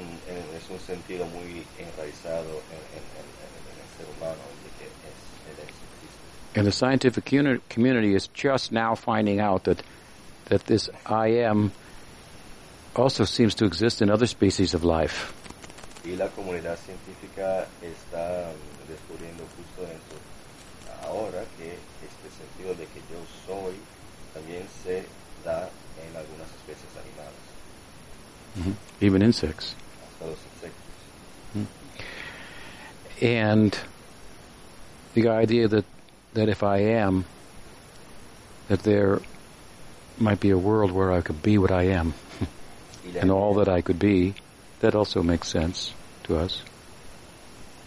es 0.57 0.69
un 0.71 0.79
sentido 0.79 1.25
muy 1.27 1.61
enraizado 1.77 2.49
en, 2.73 2.81
en- 2.97 3.09
en- 3.13 3.33
en- 3.45 3.61
en 3.69 3.77
el 3.77 3.89
ser 3.93 4.07
humano 4.17 4.41
de 4.65 4.69
que 4.81 4.87
es, 4.89 5.19
él 5.45 5.57
es, 5.61 5.69
existe. 5.69 6.25
And 6.55 6.67
the 6.67 6.71
scientific 6.71 7.31
uni- 7.31 7.59
community 7.69 8.13
is 8.13 8.27
just 8.27 8.71
now 8.71 8.95
finding 8.95 9.39
out 9.39 9.63
that 9.65 9.81
that 10.45 10.65
this 10.65 10.89
I 11.05 11.27
am 11.47 11.71
also 12.95 13.23
seems 13.23 13.55
to 13.55 13.65
exist 13.65 14.01
in 14.01 14.09
other 14.09 14.27
species 14.27 14.73
of 14.73 14.83
life. 14.83 15.33
Y 16.03 16.15
la 16.15 16.27
comunidad 16.29 16.77
científica 16.77 17.67
está 17.81 18.51
mm, 18.51 18.89
descubriendo 18.91 19.43
justo 19.55 19.83
eso 19.83 20.17
ahora 21.07 21.43
que 21.57 21.71
este 22.03 22.29
sentido 22.37 22.73
de 22.75 22.85
que 22.87 22.99
yo 23.09 23.19
soy 23.45 23.75
también 24.33 24.67
se 24.83 25.05
da 25.45 25.69
en 26.01 26.15
algunas 26.17 26.47
especies 26.57 26.91
animales, 26.97 28.75
even 28.99 29.21
insects. 29.21 29.75
hasta 30.03 30.25
los 30.25 30.39
insectos. 30.53 31.67
And 33.21 33.77
the 35.13 35.29
idea 35.29 35.67
that 35.67 35.85
that 36.33 36.49
if 36.49 36.63
I 36.63 36.77
am, 36.79 37.25
that 38.67 38.83
there 38.83 39.19
might 40.17 40.39
be 40.39 40.51
a 40.51 40.57
world 40.57 40.91
where 40.91 41.11
I 41.11 41.21
could 41.21 41.41
be 41.41 41.57
what 41.57 41.71
I 41.71 41.83
am 41.83 42.13
and 43.19 43.31
all 43.31 43.55
that 43.55 43.67
I 43.67 43.81
could 43.81 43.99
be, 43.99 44.35
that 44.79 44.95
also 44.95 45.21
makes 45.23 45.47
sense 45.49 45.93
to 46.23 46.37
us. 46.37 46.63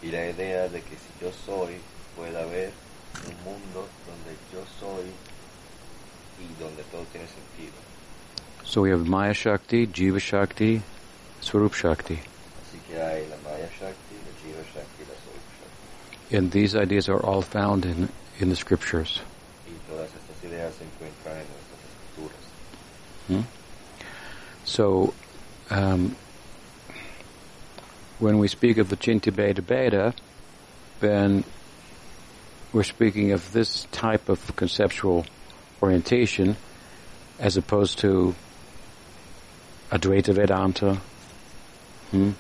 y 0.05 0.11
la 0.11 0.29
idea 0.29 0.69
de 0.69 0.81
que 0.81 0.97
si 0.97 1.25
yo 1.25 1.31
soy, 1.47 1.81
pueda 2.15 2.43
haber 2.43 2.71
un 3.27 3.35
mundo 3.45 3.89
donde 4.07 4.37
yo 4.53 4.63
soy 4.79 5.07
y 6.39 6.61
donde 6.61 6.83
todo 6.93 7.05
tiene 7.11 7.27
sentido. 7.27 7.73
So 8.65 8.83
we 8.83 8.91
have 8.91 9.07
Maya 9.09 9.33
Shakti, 9.33 9.87
Jiva 9.87 10.21
Shakti, 10.21 10.83
Swarup 11.41 11.73
Shakti. 11.73 12.17
Así 12.17 12.79
que 12.87 13.01
hay 13.01 13.27
la 13.29 13.37
Maya 13.49 13.69
Shakti, 13.79 14.17
la 14.27 14.33
Jiva 14.43 14.63
Shakti 14.65 15.05
la 15.09 15.17
Swarup 15.25 15.49
Shakti. 15.59 16.37
And 16.37 16.51
these 16.51 16.77
ideas 16.77 17.09
are 17.09 17.21
all 17.21 17.43
found 17.43 17.87
in, 17.87 18.09
in 18.39 18.49
the 18.49 18.57
scriptures. 18.57 19.21
Y 19.67 19.73
todas 19.89 20.11
estas 20.11 20.45
ideas 20.45 20.75
se 20.75 20.85
encuentran 20.85 21.39
en 21.39 21.47
nuestras 21.49 21.81
escrituras. 21.89 22.45
Hmm? 23.29 23.41
So, 24.65 25.15
um, 25.71 26.17
when 28.19 28.39
we 28.39 28.49
speak 28.49 28.79
of 28.79 28.89
the 28.89 28.97
Achintya 28.97 29.33
Bhedabheda, 29.33 30.15
then 31.01 31.45
we're 32.73 32.83
speaking 32.83 33.33
of 33.33 33.53
this 33.53 33.87
type 33.93 34.29
of 34.29 34.57
conceptual 34.57 35.27
orientation 35.83 36.57
as 37.39 37.57
opposed 37.57 37.99
to 38.01 38.35
Advaita 39.91 40.35
Vedanta 40.35 40.99
hmm, 42.11 42.31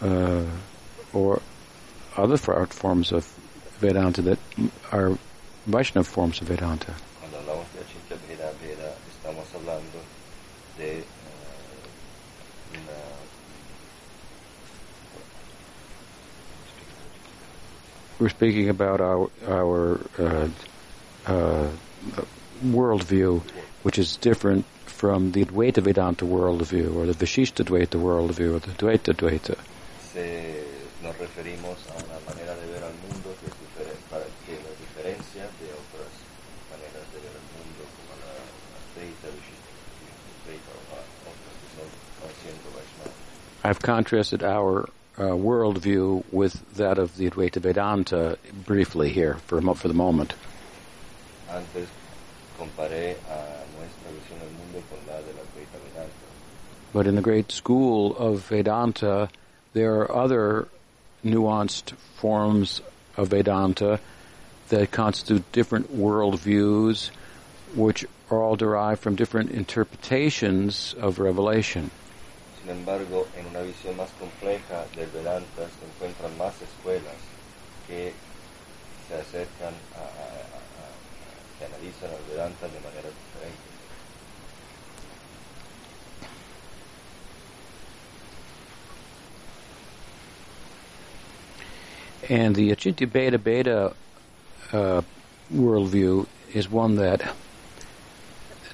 uh, 0.00 0.44
or 1.12 1.42
other 2.16 2.36
forms 2.36 3.12
of 3.12 3.26
Vedanta 3.80 4.22
that 4.22 4.38
are 4.92 5.16
Vaishnava 5.66 6.04
forms 6.08 6.40
of 6.40 6.48
Vedanta. 6.48 6.94
De 7.20 7.80
Achintya 7.84 8.16
Veda 8.28 8.52
Veda, 8.62 8.92
estamos 9.10 9.46
hablando 9.54 9.98
de 10.78 10.98
eh, 10.98 11.04
una 12.72 12.92
We're 18.18 18.28
speaking 18.30 18.68
about 18.68 19.00
our 19.00 19.30
our 19.46 20.00
uh, 20.18 20.48
uh, 21.26 21.68
worldview, 22.64 23.42
which 23.84 23.98
is 23.98 24.16
different 24.16 24.64
from 24.86 25.30
the 25.32 25.44
Advaita 25.44 25.80
Vedanta 25.82 26.24
worldview, 26.24 26.96
or 26.96 27.06
the 27.06 27.14
Vishishta 27.14 27.64
Dvaita 27.64 28.00
worldview, 28.00 28.56
or 28.56 28.58
the 28.58 28.72
Dvaita 28.72 29.14
Dvaita. 29.14 29.56
se, 30.12 30.64
nos 31.02 31.14
referimos 31.18 31.78
a 31.86 31.94
una 32.02 32.18
manera 32.26 32.54
de 32.58 32.66
ver 32.72 32.82
al 32.82 32.94
mundo 33.06 33.30
que 33.38 33.46
es 33.46 33.54
diferente, 33.54 34.02
para 34.10 34.24
que 34.46 34.58
nos 34.66 34.74
diferencia 34.82 35.44
de 35.62 35.68
otras 35.70 36.10
maneras 36.74 37.06
de 37.14 37.18
ver 37.22 37.34
al 37.38 37.46
mundo, 37.54 37.82
como 37.94 38.12
la 38.18 38.34
Advaita, 38.34 39.28
Vishishta 39.30 39.70
Advaita 40.42 40.70
o 40.74 40.82
a- 40.98 41.06
otras 41.30 41.54
que 41.62 41.68
son, 41.78 41.86
son 42.18 42.30
siendo 42.42 42.66
Vaishnava. 42.74 43.14
I've 43.64 43.80
contrasted 43.80 44.42
our 44.42 44.88
uh, 45.16 45.22
worldview 45.22 46.24
with 46.32 46.76
that 46.76 46.98
of 46.98 47.16
the 47.16 47.28
Advaita 47.28 47.60
Vedanta 47.60 48.38
briefly 48.64 49.10
here 49.10 49.34
for 49.46 49.60
mo- 49.60 49.74
for 49.74 49.88
the 49.88 49.94
moment. 49.94 50.34
Antes 51.50 51.88
comparé 52.58 53.16
a 53.28 53.64
nuestra 53.76 54.10
visión 54.12 54.38
del 54.38 54.50
mundo 54.50 54.82
con 54.88 54.98
la 55.08 55.16
de 55.20 55.32
Advaita 55.32 55.78
Vedanta. 55.84 56.12
But 56.92 57.06
in 57.06 57.16
the 57.16 57.22
great 57.22 57.50
school 57.50 58.16
of 58.16 58.40
Vedanta, 58.48 59.28
there 59.72 59.96
are 60.00 60.14
other 60.14 60.68
nuanced 61.24 61.92
forms 62.16 62.80
of 63.16 63.28
Vedanta 63.28 63.98
that 64.68 64.90
constitute 64.92 65.50
different 65.50 65.94
worldviews, 65.96 67.10
which 67.74 68.06
are 68.30 68.42
all 68.42 68.56
derived 68.56 69.00
from 69.00 69.16
different 69.16 69.50
interpretations 69.50 70.94
of 71.00 71.18
Revelation. 71.18 71.90
Sin 72.68 72.76
embargo, 72.76 73.26
en 73.34 73.46
una 73.46 73.62
visión 73.62 73.96
más 73.96 74.10
compleja 74.20 74.84
del 74.94 75.08
Vedanta 75.08 75.64
se 75.72 75.86
encuentran 75.88 76.36
más 76.36 76.52
escuelas 76.60 77.16
que 77.86 78.12
se 79.08 79.14
acercan 79.14 79.72
a, 79.96 80.00
a- 80.04 80.04
a- 80.04 80.68
a- 80.84 81.58
que 81.58 81.64
analizan 81.64 82.10
al 82.10 82.22
Vedanta 82.28 82.66
de 82.68 82.78
manera 82.80 83.08
diferente. 83.08 83.56
And 92.28 92.54
the 92.54 92.70
Achintya 92.70 93.06
Bhedabheda 93.06 93.94
uh, 94.72 95.02
worldview 95.52 96.26
is 96.52 96.70
one 96.70 96.96
that 96.96 97.34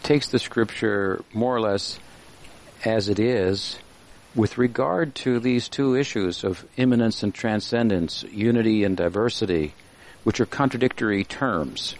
takes 0.02 0.28
the 0.28 0.38
scripture 0.38 1.22
more 1.32 1.54
or 1.56 1.60
less 1.60 1.98
as 2.84 3.08
it 3.08 3.18
is 3.18 3.78
with 4.34 4.58
regard 4.58 5.14
to 5.14 5.38
these 5.38 5.68
two 5.68 5.94
issues 5.94 6.42
of 6.42 6.66
immanence 6.76 7.22
and 7.22 7.32
transcendence, 7.32 8.24
unity 8.32 8.84
and 8.84 8.96
diversity, 8.96 9.74
which 10.24 10.40
are 10.40 10.46
contradictory 10.46 11.24
terms. 11.24 11.94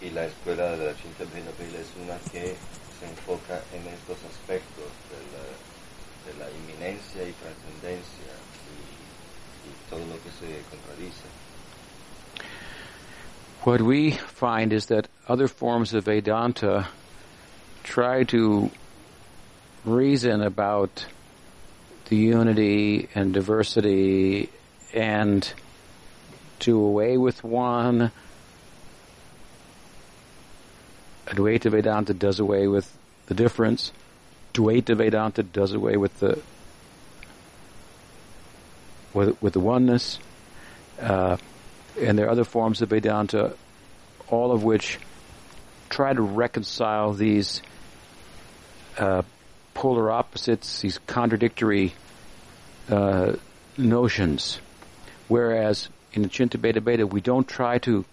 Y 0.00 0.10
la 0.10 0.22
escuela 0.22 0.76
de 0.76 0.84
la 0.84 0.92
Achintya 0.92 1.26
Bhedabheda 1.26 1.80
es 1.80 1.90
una 2.00 2.18
que 2.30 2.54
se 3.00 3.06
enfoca 3.06 3.60
en 3.74 3.82
estos 3.88 4.18
aspectos 4.24 4.90
de 5.10 5.18
la, 5.32 5.44
de 6.26 6.38
la 6.38 6.50
inminencia 6.50 7.22
y 7.22 7.32
trascendencia 7.32 8.34
y, 8.70 9.68
y 9.68 9.90
todo 9.90 10.00
lo 10.00 10.16
que 10.22 10.30
se 10.30 10.62
contradice. 10.70 11.24
What 13.64 13.80
we 13.80 14.10
find 14.10 14.74
is 14.74 14.86
that 14.86 15.08
other 15.26 15.48
forms 15.48 15.94
of 15.94 16.04
Vedanta 16.04 16.88
try 17.82 18.24
to 18.24 18.70
reason 19.86 20.42
about 20.42 21.06
the 22.06 22.16
unity 22.16 23.08
and 23.14 23.32
diversity 23.32 24.50
and 24.92 25.52
do 26.58 26.78
away 26.78 27.16
with 27.16 27.42
one. 27.42 28.10
Advaita 31.26 31.70
Vedanta 31.70 32.14
does 32.14 32.38
away 32.40 32.68
with 32.68 32.96
the 33.26 33.34
difference. 33.34 33.92
Dvaita 34.52 34.96
Vedanta 34.96 35.42
does 35.42 35.72
away 35.72 35.96
with 35.96 36.18
the 36.20 36.40
with, 39.12 39.40
with 39.42 39.52
the 39.52 39.60
oneness. 39.60 40.18
Uh, 41.00 41.36
and 42.00 42.18
there 42.18 42.26
are 42.26 42.30
other 42.30 42.44
forms 42.44 42.82
of 42.82 42.90
Vedanta, 42.90 43.54
all 44.28 44.52
of 44.52 44.62
which 44.64 44.98
try 45.88 46.12
to 46.12 46.22
reconcile 46.22 47.12
these 47.12 47.62
uh, 48.98 49.22
polar 49.74 50.10
opposites, 50.10 50.80
these 50.80 50.98
contradictory 51.06 51.94
uh, 52.88 53.34
notions. 53.76 54.60
Whereas 55.28 55.88
in 56.12 56.22
the 56.22 56.28
Achintya 56.28 56.60
Bhedabheda, 56.60 57.10
we 57.10 57.20
don't 57.20 57.46
try 57.46 57.78
to 57.78 58.04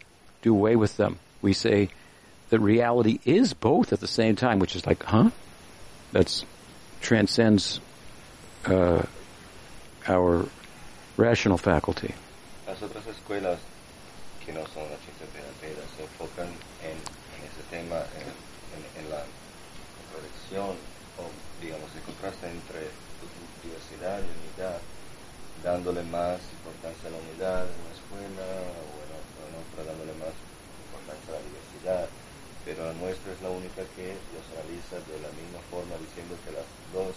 do 0.41 0.53
away 0.53 0.75
with 0.75 0.97
them. 0.97 1.19
We 1.41 1.53
say 1.53 1.89
that 2.49 2.59
reality 2.59 3.19
is 3.25 3.53
both 3.53 3.93
at 3.93 3.99
the 3.99 4.07
same 4.07 4.35
time, 4.35 4.59
which 4.59 4.75
is 4.75 4.85
like, 4.85 5.03
huh? 5.03 5.29
That's 6.11 6.45
transcends 6.99 7.79
uh, 8.65 9.03
our 10.07 10.45
rational 11.17 11.57
faculty. 11.57 12.13
Digamos, 21.61 21.87
el 21.95 22.01
contraste 22.01 22.49
entre 22.49 22.89
diversidad 23.61 24.19
y 24.19 24.27
unidad, 24.27 24.81
dándole 25.63 26.01
más 26.09 26.41
importancia 26.57 27.07
a 27.07 27.13
la 27.13 27.21
unidad 27.21 27.69
en 27.69 27.77
una 27.77 27.93
escuela 27.93 28.47
o 28.81 28.93
en 29.05 29.11
otra, 29.13 29.41
en 29.45 29.55
otra 29.61 29.79
dándole 29.85 30.13
más 30.17 30.33
importancia 30.33 31.27
a 31.29 31.35
la 31.37 31.43
diversidad. 31.45 32.05
Pero 32.65 32.85
la 32.85 32.93
nuestra 32.97 33.33
es 33.33 33.41
la 33.41 33.49
única 33.49 33.81
que 33.97 34.13
los 34.33 34.45
analiza 34.53 34.97
de 35.05 35.17
la 35.21 35.31
misma 35.33 35.61
forma, 35.69 35.97
diciendo 35.97 36.37
que 36.45 36.53
las 36.53 36.67
dos 36.93 37.13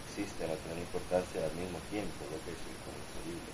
existen 0.00 0.48
o 0.50 0.56
tienen 0.64 0.84
importancia 0.84 1.40
al 1.44 1.54
mismo 1.56 1.78
tiempo, 1.88 2.24
lo 2.28 2.36
que 2.44 2.52
es 2.52 2.62
inconcebible. 2.64 3.52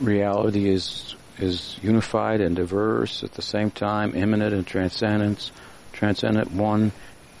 reality 0.00 0.68
is 0.68 1.16
is 1.38 1.78
unified 1.82 2.40
and 2.40 2.56
diverse 2.56 3.24
at 3.24 3.32
the 3.32 3.42
same 3.42 3.70
time, 3.70 4.14
immanent 4.14 4.52
and 4.52 4.66
transcendent, 4.66 5.50
transcendent, 5.92 6.52
one 6.52 6.92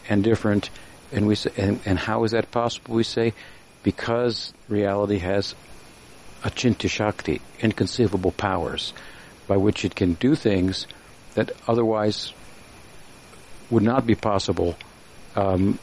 and 0.08 0.24
different. 0.24 0.70
And 1.12 1.26
we 1.26 1.34
say, 1.34 1.50
and, 1.56 1.80
and 1.84 1.98
how 1.98 2.24
is 2.24 2.32
that 2.32 2.50
possible? 2.50 2.94
We 2.94 3.02
say, 3.02 3.32
because 3.82 4.52
reality 4.68 5.18
has 5.18 5.54
achintya 6.42 6.88
shakti, 6.88 7.40
inconceivable 7.60 8.32
powers, 8.32 8.92
by 9.46 9.56
which 9.56 9.84
it 9.84 9.94
can 9.94 10.14
do 10.14 10.34
things 10.34 10.86
that 11.34 11.52
otherwise 11.66 12.32
would 13.70 13.82
not 13.82 14.06
be 14.06 14.14
possible 14.14 14.76
um, 15.36 15.78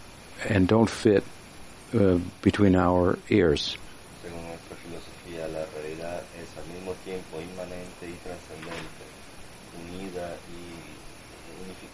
and 0.48 0.68
don't 0.68 0.90
fit 0.90 1.24
uh, 1.94 2.20
between 2.42 2.76
our 2.76 3.18
ears 3.30 3.78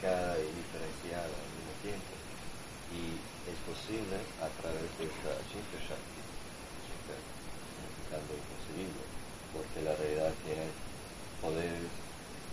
y 0.04 0.52
diferenciada 0.52 1.32
al 1.32 1.48
mismo 1.56 1.72
tiempo. 1.80 2.12
Y 2.92 3.16
es 3.48 3.58
posible 3.64 4.20
a 4.44 4.52
través 4.60 4.84
de 5.00 5.08
esta 5.08 5.32
Chinta 5.48 5.80
Shakti, 5.80 6.20
Chinta, 6.84 7.16
significando 7.72 8.36
inconcebible, 8.36 9.04
porque 9.56 9.80
la 9.80 9.96
realidad 9.96 10.36
tiene 10.44 10.68
poderes 11.40 11.88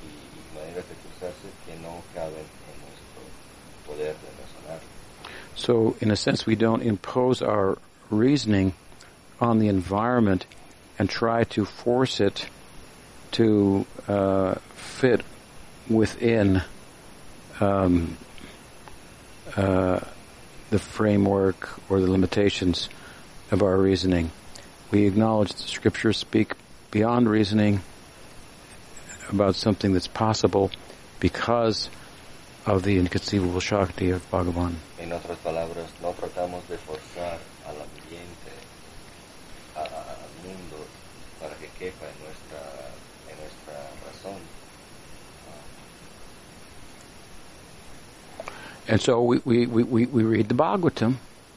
y, 0.06 0.10
y 0.14 0.40
maneras 0.54 0.86
de 0.86 0.94
cruzarse 0.94 1.50
que 1.66 1.74
no 1.82 2.06
caben 2.14 2.46
en 2.46 2.76
nuestro 2.86 3.20
poder 3.82 4.14
de 4.14 4.30
razonar. 4.38 4.80
So, 5.60 5.94
in 6.00 6.10
a 6.10 6.16
sense, 6.16 6.46
we 6.46 6.56
don't 6.56 6.80
impose 6.80 7.42
our 7.42 7.76
reasoning 8.08 8.72
on 9.42 9.58
the 9.58 9.68
environment 9.68 10.46
and 10.98 11.06
try 11.06 11.44
to 11.44 11.66
force 11.66 12.18
it 12.18 12.48
to 13.32 13.84
uh, 14.08 14.54
fit 14.74 15.20
within 15.86 16.62
um, 17.60 18.16
uh, 19.54 20.00
the 20.70 20.78
framework 20.78 21.68
or 21.90 22.00
the 22.00 22.10
limitations 22.10 22.88
of 23.50 23.62
our 23.62 23.76
reasoning. 23.76 24.30
We 24.90 25.06
acknowledge 25.06 25.52
that 25.52 25.68
scriptures 25.68 26.16
speak 26.16 26.54
beyond 26.90 27.28
reasoning 27.28 27.82
about 29.28 29.56
something 29.56 29.92
that's 29.92 30.08
possible 30.08 30.70
because 31.20 31.90
of 32.64 32.82
the 32.82 32.96
inconceivable 32.96 33.60
Shakti 33.60 34.08
of 34.08 34.28
Bhagavan. 34.30 34.76
En 35.10 35.16
otras 35.16 35.38
palabras, 35.38 35.86
no 36.00 36.12
tratamos 36.12 36.68
de 36.68 36.76
forzar 36.78 37.38
al 37.66 37.74
ambiente, 37.82 38.52
a- 39.74 39.80
al 39.80 40.30
mundo, 40.46 40.76
para 41.40 41.52
que 41.56 41.66
quepa 41.76 42.06
en 42.06 42.14
nuestra, 42.22 42.62
en 43.28 43.36
nuestra 43.40 43.90
razón. 44.06 44.38
And 48.86 49.00
so 49.00 49.20
we, 49.20 49.40
we, 49.44 49.66
we 49.66 50.06
we 50.06 50.22
read 50.22 50.48
the 50.48 50.54
Bhagavatam, 50.54 51.16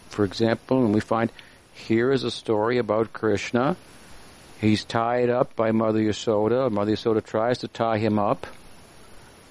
for 0.10 0.26
example, 0.26 0.84
and 0.84 0.92
we 0.96 1.00
find 1.00 1.32
here 1.74 2.12
is 2.12 2.24
a 2.24 2.32
story 2.32 2.80
about 2.80 3.14
Krishna. 3.14 3.76
He's 4.60 4.84
tied 4.84 5.30
up 5.30 5.56
by 5.56 5.72
Mother 5.72 6.00
Yasoda. 6.00 6.72
Mother 6.72 6.94
Yasoda 6.94 7.24
tries 7.24 7.60
to 7.60 7.68
tie 7.68 8.00
him 8.00 8.18
up, 8.18 8.48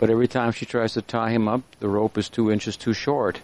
but 0.01 0.11
every 0.11 0.27
time 0.27 0.51
she 0.51 0.67
tries 0.67 0.95
to 0.95 1.03
tie 1.03 1.31
him 1.31 1.47
up, 1.47 1.61
the 1.79 1.89
rope 1.89 2.19
is 2.19 2.29
two 2.29 2.51
inches 2.51 2.77
too 2.77 2.95
short. 2.95 3.41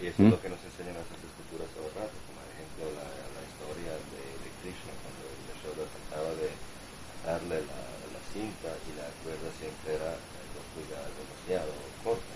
Y 0.00 0.06
eso 0.12 0.20
¿Mm? 0.22 0.26
es 0.26 0.32
lo 0.36 0.40
que 0.42 0.50
nos 0.52 0.60
enseñan 0.64 0.94
nuestras 0.94 1.20
escrituras 1.24 1.68
todo 1.72 1.86
el 1.88 1.94
rato, 1.96 2.16
como 2.28 2.38
por 2.40 2.48
ejemplo 2.52 2.82
la, 3.00 3.06
la 3.06 3.42
historia 3.48 3.92
de, 3.96 4.22
de 4.44 4.48
Krishna, 4.60 4.92
cuando 5.00 5.24
Yashoda 5.48 5.84
trataba 5.88 6.30
de 6.36 6.48
darle 7.24 7.56
la, 7.64 7.80
la 8.12 8.20
cinta 8.32 8.70
y 8.86 8.90
la 9.00 9.08
cuerda 9.24 9.48
siempre 9.56 9.96
era 9.96 10.12
demasiado 11.16 11.72
corta. 12.04 12.34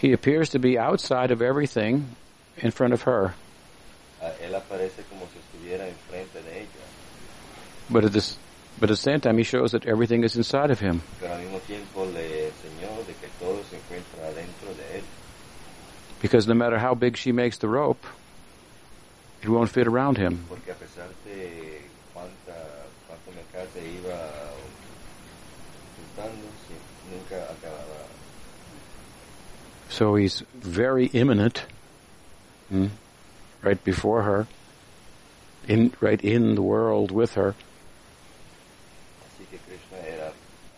He 0.00 0.12
appears 0.12 0.48
to 0.50 0.58
be 0.58 0.78
outside 0.78 1.30
of 1.32 1.42
everything 1.42 2.14
in 2.62 2.70
front 2.70 2.92
of 2.94 3.02
her, 3.06 3.34
Ah, 4.20 4.30
él 4.40 4.54
aparece 4.54 5.02
como 5.10 5.26
si 5.32 5.38
estuviera 5.40 5.88
enfrente 5.88 6.40
de 6.42 6.60
ella, 6.60 6.86
but 7.90 8.04
at 8.04 8.12
this, 8.12 8.38
but 8.78 8.88
at 8.88 8.94
the 8.96 9.02
same 9.02 9.18
time, 9.20 9.36
he 9.36 9.42
shows 9.42 9.72
that 9.72 9.84
everything 9.84 10.22
is 10.22 10.36
inside 10.36 10.70
of 10.70 10.78
him. 10.78 11.02
pero 11.18 11.34
al 11.34 11.40
mismo 11.40 11.58
tiempo 11.66 12.04
le 12.14 12.46
enseñó 12.48 12.94
de 13.06 13.14
que 13.14 13.26
todo 13.40 13.58
se 13.68 13.76
encuentra 13.76 14.28
adentro 14.28 14.68
de 14.78 14.98
él. 14.98 15.04
Because 16.22 16.46
no 16.46 16.54
matter 16.54 16.78
how 16.78 16.94
big 16.94 17.16
she 17.16 17.32
makes 17.32 17.58
the 17.58 17.68
rope, 17.68 18.02
it 19.42 19.48
won't 19.48 19.68
fit 19.68 19.86
around 19.88 20.16
him. 20.18 20.44
porque 20.48 20.70
a 20.70 20.74
pesar 20.74 21.08
de 21.24 21.82
cuánta, 22.14 22.54
cuánto 23.08 23.32
mercado 23.34 23.80
iba 23.84 24.30
preguntando, 26.16 26.46
sí, 26.66 26.74
nunca 27.10 27.42
acababa. 27.50 28.06
So 29.88 30.14
he's 30.14 30.42
very 30.54 31.06
immanent, 31.06 31.66
hmm, 32.70 32.86
right 33.62 33.82
before 33.84 34.22
her, 34.22 34.46
in 35.66 35.92
right 36.00 36.22
in 36.22 36.54
the 36.54 36.62
world 36.62 37.10
with 37.10 37.34
her. 37.34 37.54
Así 39.26 39.44
que 39.50 39.58
Krishna 39.58 39.98
era 40.06 40.28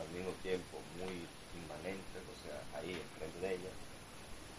al 0.01 0.07
mismo 0.17 0.33
tiempo 0.43 0.79
muy 0.99 1.15
inmanente, 1.55 2.17
o 2.33 2.37
sea, 2.43 2.59
ahí 2.81 2.97
enfrente 2.97 3.41
de 3.47 3.55
ella, 3.55 3.71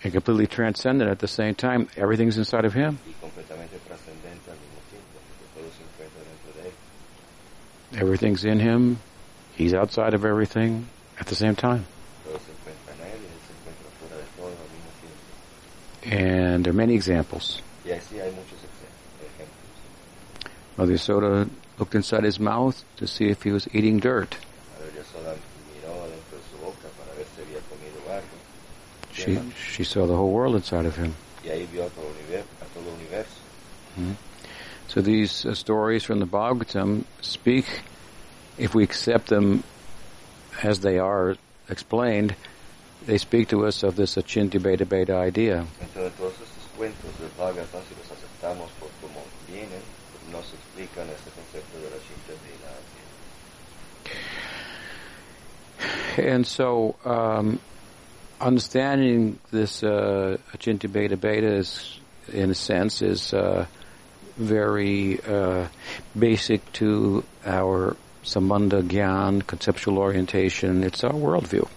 and 0.05 0.13
completely 0.13 0.45
transcendent 0.45 1.09
at 1.09 1.17
the 1.17 1.27
same 1.27 1.55
time. 1.55 1.87
Everything's 1.97 2.37
inside 2.37 2.63
of 2.63 2.73
him. 2.75 2.99
y 3.09 3.13
completamente 3.19 3.79
trascendente 3.87 4.51
al 4.51 4.57
mismo 4.61 4.79
tiempo, 4.91 5.17
porque 5.25 5.45
todo 5.55 5.69
se 5.73 5.81
encuentra 5.81 6.21
dentro 6.21 6.61
de 6.61 6.69
él. 6.69 8.01
Everything's 8.01 8.45
in 8.45 8.59
him. 8.59 8.97
He's 9.57 9.73
outside 9.73 10.13
of 10.13 10.23
everything 10.23 10.85
at 11.19 11.25
the 11.25 11.33
same 11.35 11.55
time. 11.55 11.85
Todo 12.23 12.37
se 12.37 12.51
encuentra 12.51 12.93
en 12.93 13.01
él 13.11 13.19
y 13.19 13.25
él 13.25 13.41
se 13.47 13.53
encuentra 13.57 13.89
fuera 13.99 14.15
de 14.17 14.27
todo 14.37 14.47
al 14.53 14.69
mismo 14.69 14.91
tiempo. 15.01 16.23
And 16.23 16.63
there 16.63 16.69
are 16.71 16.77
many 16.77 16.93
examples. 16.93 17.61
Y 17.83 17.89
así 17.91 18.19
hay 18.19 18.29
muchos 18.31 18.59
ex- 18.61 18.85
ejemplos. 19.25 20.77
Mother 20.77 20.93
Yasoda 20.93 21.49
looked 21.79 21.95
inside 21.95 22.23
his 22.25 22.39
mouth 22.39 22.83
to 22.97 23.07
see 23.07 23.29
if 23.29 23.41
he 23.43 23.51
was 23.51 23.67
eating 23.73 23.97
dirt. 23.99 24.35
Madre 24.77 24.91
Yasoda 25.01 25.33
miró 25.73 26.05
dentro 26.05 26.37
de 26.37 26.43
su 26.51 26.57
boca 26.63 26.87
para 26.95 27.11
ver 27.17 27.25
si 27.35 27.41
había 27.41 27.59
comido 27.65 28.05
algo. 28.13 28.35
She 29.25 29.39
she 29.57 29.83
saw 29.83 30.05
the 30.05 30.15
whole 30.15 30.31
world 30.31 30.55
inside 30.55 30.85
of 30.85 30.95
him. 30.95 31.15
Y 31.43 31.49
ahí 31.49 31.67
vio 31.71 31.85
a 31.85 31.89
todo 31.89 32.05
el 32.05 32.13
universo. 32.23 32.47
A 32.61 32.65
todo 32.73 32.89
el 32.89 32.95
universo. 32.95 34.15
So 34.88 35.01
these 35.01 35.45
uh, 35.45 35.55
stories 35.55 36.03
from 36.03 36.19
the 36.19 36.25
Bhagavatam 36.25 37.05
speak, 37.21 37.65
if 38.57 38.75
we 38.75 38.83
accept 38.83 39.27
them 39.27 39.63
as 40.63 40.79
they 40.79 40.99
are 40.99 41.35
explained, 41.69 42.35
they 43.05 43.17
speak 43.17 43.49
to 43.49 43.65
us 43.65 43.83
of 43.83 43.95
this 43.95 44.15
Achintya 44.15 44.61
Bhedabheda 44.61 45.15
idea. 45.15 45.65
Entonces 45.81 46.13
todos 46.17 46.33
estos 46.33 46.65
cuentos 46.77 47.19
del 47.19 47.29
Bhagavatam, 47.38 47.81
si 47.89 47.95
los 47.95 48.11
aceptamos 48.11 48.69
por 48.79 48.89
como 49.01 49.21
vienen, 49.47 49.81
nos 50.31 50.45
explican 50.53 51.09
este 51.09 51.31
concepto 51.31 51.77
de 51.79 51.89
la 51.89 51.97
Shinta 51.97 52.33
And 56.17 56.47
so, 56.47 56.95
um, 57.03 57.59
understanding 58.45 59.39
this 59.51 59.84
uh, 59.84 60.38
Bhedabheda 60.53 61.58
is, 61.58 61.99
in 62.31 62.51
a 62.51 62.55
sense, 62.55 63.01
is 63.01 63.34
uh, 63.34 63.65
very 64.38 65.19
uh, 65.23 65.67
basic 66.17 66.62
to 66.73 67.23
our 67.45 67.97
Sambandha 68.23 68.84
Gyan, 68.84 69.45
conceptual 69.45 69.97
orientation. 69.97 70.84
It's 70.84 71.03
our 71.03 71.13
worldview. 71.13 71.67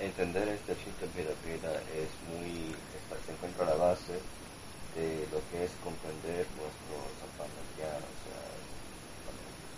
Entender 0.00 0.48
este 0.48 0.74
Veda 1.14 1.34
Veda 1.44 1.74
es 1.94 2.08
muy, 2.30 2.72
se 3.26 3.32
encuentra 3.32 3.66
la 3.66 3.74
base 3.74 4.12
de 4.94 5.26
lo 5.32 5.40
que 5.50 5.64
es 5.64 5.72
comprender 5.84 6.46
nuestro 6.56 6.96
Sampandagyan, 7.20 8.00
o 8.00 8.16
sea, 8.24 8.42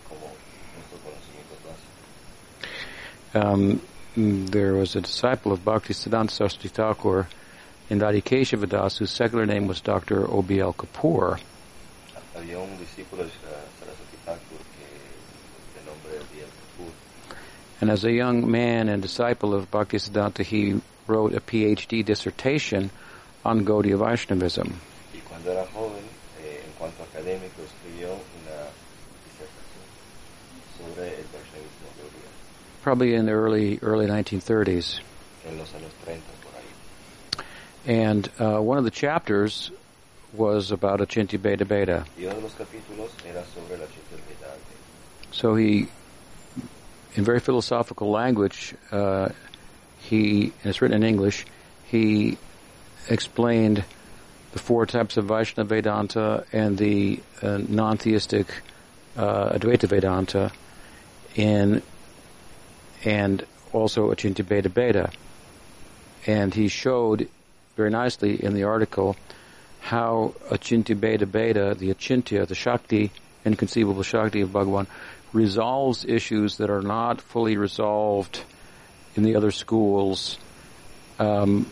como 0.09 0.27
nuestro 0.77 0.99
conocimiento 1.03 1.55
básico. 1.66 1.90
Um, 3.35 3.81
there 4.16 4.75
was 4.75 4.96
a 4.96 5.01
disciple 5.01 5.53
of 5.53 5.64
Bhakti 5.64 5.94
Siddhanta 5.94 6.31
Saraswati 6.31 6.68
Thakur 6.68 7.29
in 7.88 8.01
Keshava 8.01 8.68
Das 8.68 8.99
whose 8.99 9.11
secular 9.11 9.46
name 9.46 9.66
was 9.66 9.81
Dr. 9.81 10.29
O.B.L. 10.29 10.73
Kapoor. 10.73 11.38
Había 12.35 12.59
un 12.59 12.77
discípulo 12.79 13.25
de 13.25 13.31
Saraswati 13.31 14.16
Thakur 14.25 14.59
que 14.59 15.81
de 15.81 15.87
nombre 15.87 16.27
Biel 16.33 16.46
Kapoor, 16.46 16.92
And 17.81 17.90
as 17.90 18.05
a 18.05 18.12
young 18.12 18.51
man 18.51 18.88
and 18.88 19.01
disciple 19.03 19.55
of 19.55 19.70
Bhaktisiddhanta, 19.70 20.44
he 20.44 20.81
wrote 21.07 21.35
a 21.35 21.40
PhD 21.40 22.05
dissertation 22.05 22.90
on 23.44 23.64
Gaudiya 23.64 23.96
Vaishnavism. 23.96 24.81
y 25.14 25.18
cuando 25.29 25.53
era 25.53 25.66
joven, 25.66 26.05
eh, 26.42 26.62
en 26.66 26.73
cuanto 26.79 27.03
académico, 27.05 27.62
escribió 27.62 28.09
una 28.09 28.66
disertación 29.25 29.87
sobre 30.79 31.09
el 31.09 31.25
Vaishnavismo 31.33 31.88
Gaudiya 31.99 32.31
probably 32.83 33.14
in 33.14 33.27
the 33.27 33.33
early 33.33 33.79
early 33.83 34.07
1930s. 34.07 35.01
en 35.47 35.59
los 35.59 35.73
años 35.73 35.90
30 36.05 36.23
por 36.43 36.53
ahí. 36.53 37.45
And 37.87 38.31
uh, 38.38 38.61
one 38.61 38.79
of 38.79 38.85
the 38.85 38.90
chapters 38.90 39.71
was 40.33 40.71
about 40.71 41.01
Achintya 41.01 41.38
Bhedabheda. 41.38 42.07
Y 42.19 42.25
uno 42.25 42.35
de 42.35 42.40
los 42.43 42.55
capítulos 42.55 43.11
era 43.27 43.45
sobre 43.55 43.77
la 43.79 43.87
Chitta 43.87 44.16
Vedanta. 44.29 44.61
So 45.33 45.55
he, 45.55 45.88
in 47.14 47.25
very 47.25 47.40
philosophical 47.40 48.11
language, 48.11 48.75
uh, 48.93 49.31
he, 49.99 50.53
and 50.62 50.66
it's 50.66 50.81
written 50.81 51.03
in 51.03 51.09
English, 51.09 51.47
he 51.87 52.38
explained 53.09 53.85
the 54.53 54.59
four 54.59 54.87
types 54.87 55.16
of 55.16 55.27
Vaishnava 55.27 55.69
Vedanta 55.69 56.45
and 56.53 56.77
the 56.77 57.21
uh, 57.43 57.59
non-theistic 57.69 58.47
uh, 59.16 59.51
Advaita 59.51 59.88
Vedanta 59.88 60.53
in, 61.35 61.83
and 63.05 63.45
also 63.73 64.13
Achintya 64.13 64.45
Bhedabheda. 64.45 65.13
And 66.27 66.53
he 66.53 66.69
showed 66.69 67.29
very 67.77 67.91
nicely 67.91 68.43
in 68.43 68.55
the 68.55 68.65
article 68.65 69.17
how 69.81 70.35
Achintya 70.51 70.97
Bhedabheda, 70.97 71.79
the 71.79 71.93
Achintya, 71.95 72.47
the 72.47 72.55
Shakti, 72.55 73.11
inconceivable 73.45 74.03
Shakti 74.03 74.43
of 74.43 74.51
Bhagavan, 74.51 74.87
resolves 75.33 76.05
issues 76.05 76.57
that 76.59 76.71
are 76.71 76.83
not 76.83 77.21
fully 77.21 77.57
resolved 77.57 78.43
in 79.17 79.23
the 79.23 79.37
other 79.37 79.51
schools, 79.51 80.39
um, 81.19 81.67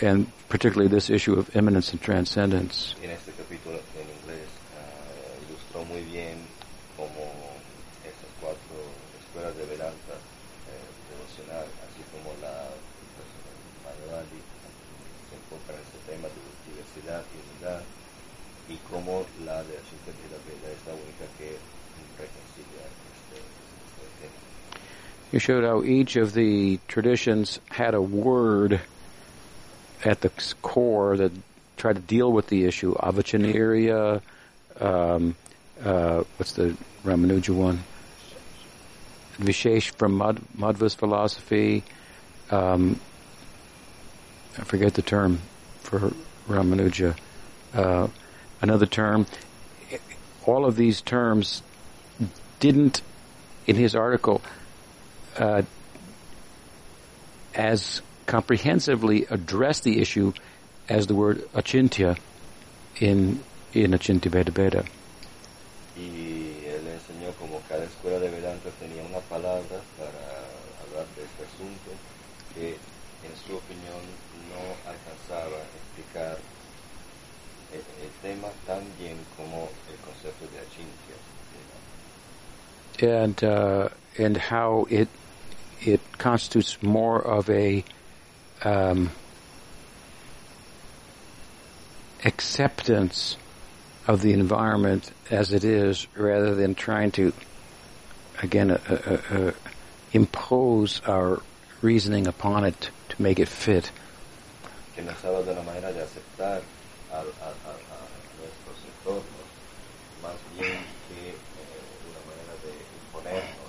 and 0.00 0.26
particularly 0.48 0.88
this 0.88 1.10
issue 1.10 1.34
of 1.34 1.54
immanence 1.56 1.92
and 1.92 2.00
transcendence. 2.00 2.94
En 3.02 3.10
este 3.10 3.32
capítulo 3.32 3.78
en 3.96 4.06
inglés 4.06 4.48
ah, 4.76 5.48
ilustró 5.48 5.84
muy 5.84 6.02
bien 6.02 6.38
cómo 6.96 7.30
estas 8.04 8.30
cuatro 8.40 8.76
escuelas 9.22 9.56
de 9.56 9.64
Vedanta 9.66 10.14
eh, 10.68 10.88
devocional, 11.10 11.66
así 11.86 12.02
como 12.10 12.34
la 12.42 12.70
Mayavadi, 13.84 14.42
se 15.30 15.34
enfocan 15.38 15.76
en 15.76 15.82
este 15.82 15.98
tema 16.10 16.28
de 16.28 16.40
diversidad 16.70 17.22
y 17.30 17.36
unidad, 17.56 17.82
y 18.92 18.94
cómo 18.94 19.24
la 19.44 19.62
de 19.62 19.68
Veda 19.68 20.68
es 20.72 20.86
la 20.86 20.92
única 20.92 21.26
que 21.38 21.56
reconcilia 22.18 22.82
este, 22.92 23.40
este. 24.02 24.30
You 25.32 25.38
showed 25.38 25.64
how 25.64 25.82
each 25.82 26.16
of 26.16 26.34
the 26.34 26.78
traditions 26.88 27.60
had 27.70 27.94
a 27.94 28.02
word 28.02 28.80
at 30.04 30.20
the 30.20 30.30
core 30.60 31.16
that 31.16 31.32
tried 31.76 31.96
to 31.96 32.02
deal 32.02 32.32
with 32.32 32.48
the 32.48 32.64
issue. 32.64 32.94
Avachanirya, 32.94 34.20
um, 34.80 35.36
uh, 35.82 36.22
what's 36.36 36.52
the 36.52 36.76
Ramanuja 37.04 37.54
one? 37.54 37.82
Vishesh 39.38 39.90
from 39.96 40.18
Mad- 40.18 40.42
Madhva's 40.56 40.94
philosophy. 40.94 41.82
Um, 42.50 43.00
I 44.58 44.64
forget 44.64 44.94
the 44.94 45.02
term 45.02 45.40
for 45.80 46.12
Ramanuja. 46.46 47.16
Uh, 47.72 48.08
another 48.62 48.86
term. 48.86 49.26
All 50.46 50.64
of 50.64 50.76
these 50.76 51.02
terms 51.02 51.62
didn't, 52.60 53.02
in 53.66 53.76
his 53.76 53.94
article, 53.94 54.40
uh, 55.36 55.62
as 57.54 58.00
comprehensively 58.26 59.26
address 59.28 59.80
the 59.80 60.00
issue 60.00 60.32
as 60.88 61.06
the 61.06 61.14
word 61.14 61.42
achintya 61.52 62.16
in 62.98 63.42
in 63.72 63.92
Achintya 63.92 64.30
Bhedabheda. 64.30 64.84
Y 65.96 66.64
él 66.66 66.86
enseñó 66.88 67.32
como 67.38 67.60
cada 67.68 67.84
escuela 67.84 68.18
de 68.18 68.30
Vedanta 68.30 68.70
tenía 68.80 69.02
una 69.02 69.20
palabra 69.20 69.80
para 69.96 70.22
hablar 70.82 71.06
asunto 71.40 71.90
que 72.54 72.70
en 72.70 73.34
su 73.46 73.56
opinión 73.56 74.00
no 74.52 74.60
alcanzaba 74.88 75.56
explicar 75.76 76.38
tan 78.66 78.82
bien 78.98 79.18
como 79.36 79.68
el 79.90 79.96
concepto 80.04 80.46
de 80.52 80.58
achintya. 80.60 81.16
and 83.00 83.42
uh, 83.42 83.88
and 84.18 84.36
how 84.36 84.86
it 84.90 85.08
it 85.80 86.00
constitutes 86.18 86.82
more 86.82 87.20
of 87.20 87.50
a 87.50 87.84
um, 88.64 89.10
acceptance 92.24 93.36
of 94.06 94.22
the 94.22 94.32
environment 94.32 95.10
as 95.30 95.52
it 95.52 95.64
is, 95.64 96.06
rather 96.16 96.54
than 96.54 96.74
trying 96.74 97.10
to 97.10 97.32
again 98.42 98.70
uh, 98.70 98.78
uh, 98.88 99.34
uh, 99.34 99.52
impose 100.12 101.00
our 101.06 101.42
reasoning 101.80 102.26
upon 102.26 102.64
it 102.64 102.90
to 103.08 103.22
make 103.22 103.38
it 103.38 103.48
fit. 103.48 103.90
Que 104.94 105.02
nos 105.02 105.24
habla 105.24 105.42
de 105.42 105.52
una 105.52 105.62
manera 105.62 105.92
de 105.92 106.02
aceptar 106.02 106.60
a, 107.10 107.16
a, 107.16 107.18
a, 107.18 107.20
a 107.20 108.12
nuestros 108.38 108.76
entornos, 108.84 109.24
más 110.22 110.36
bien 110.54 110.78
que 111.08 111.30
eh, 111.30 111.34
una 112.10 112.20
manera 112.28 112.54
de 112.62 112.72
imponernos 113.00 113.62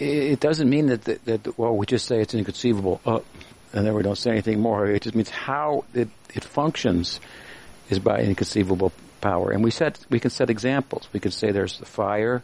it 0.00 0.40
doesn't 0.40 0.68
mean 0.68 0.86
that, 0.86 1.02
that, 1.02 1.24
that 1.24 1.58
well, 1.58 1.76
we 1.76 1.86
just 1.86 2.06
say 2.06 2.20
it's 2.20 2.34
inconceivable, 2.34 3.00
uh, 3.04 3.20
and 3.72 3.86
then 3.86 3.94
we 3.94 4.02
don't 4.02 4.18
say 4.18 4.30
anything 4.30 4.60
more. 4.60 4.86
It 4.86 5.02
just 5.02 5.14
means 5.14 5.30
how 5.30 5.84
it, 5.94 6.08
it 6.34 6.44
functions 6.44 7.20
is 7.90 7.98
by 7.98 8.20
inconceivable 8.20 8.92
power. 9.20 9.50
And 9.50 9.64
we 9.64 9.70
set, 9.70 9.98
we 10.10 10.20
can 10.20 10.30
set 10.30 10.50
examples. 10.50 11.08
We 11.12 11.20
can 11.20 11.32
say 11.32 11.50
there's 11.50 11.78
the 11.78 11.86
fire 11.86 12.42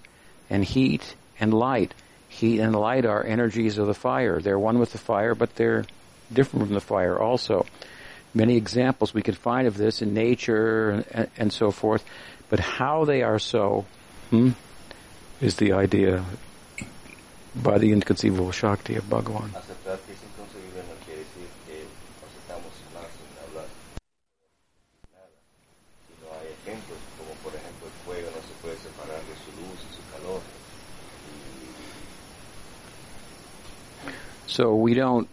and 0.48 0.64
heat 0.64 1.14
and 1.38 1.52
light. 1.52 1.94
Heat 2.28 2.60
and 2.60 2.74
light 2.74 3.04
are 3.06 3.24
energies 3.24 3.78
of 3.78 3.86
the 3.86 3.94
fire. 3.94 4.40
They're 4.40 4.58
one 4.58 4.78
with 4.78 4.92
the 4.92 4.98
fire, 4.98 5.34
but 5.34 5.54
they're 5.56 5.84
different 6.32 6.66
from 6.66 6.74
the 6.74 6.80
fire 6.80 7.18
also. 7.18 7.66
Many 8.32 8.56
examples 8.56 9.12
we 9.12 9.22
can 9.22 9.34
find 9.34 9.66
of 9.66 9.76
this 9.76 10.02
in 10.02 10.14
nature 10.14 11.04
and, 11.10 11.28
and 11.36 11.52
so 11.52 11.70
forth. 11.70 12.04
But 12.48 12.60
how 12.60 13.04
they 13.04 13.22
are 13.22 13.38
so, 13.38 13.86
hmm, 14.30 14.50
is 15.40 15.56
the 15.56 15.72
idea 15.72 16.24
by 17.56 17.78
the 17.78 17.92
inconceivable 17.92 18.52
Shakti 18.52 18.96
of 18.96 19.04
Bhagavan. 19.04 19.50
Aceptar 19.54 19.98
que 20.06 20.14
es 20.14 20.22
inconcebible 20.22 20.82
no 20.88 20.94
quiere 21.04 21.20
decir 21.20 21.48
que 21.66 21.84
aceptamos 22.22 22.72
sin 22.78 22.94
más, 22.94 23.10
sin 23.10 23.30
hablar. 23.44 23.66
Nada. 25.12 25.28
Si 26.06 26.14
no 26.22 26.30
hay 26.38 26.46
ejemplos, 26.62 26.98
como 27.18 27.34
por 27.42 27.54
ejemplo 27.54 27.88
el 27.88 27.96
fuego 28.04 28.28
no 28.30 28.40
se 28.42 28.54
puede 28.62 28.76
separar 28.76 29.20
de 29.20 29.34
su 29.42 29.50
luz 29.60 29.78
y 29.82 29.94
su 29.94 30.02
calor. 30.12 30.40
So 34.46 34.74
we 34.74 34.94
don't 34.94 35.28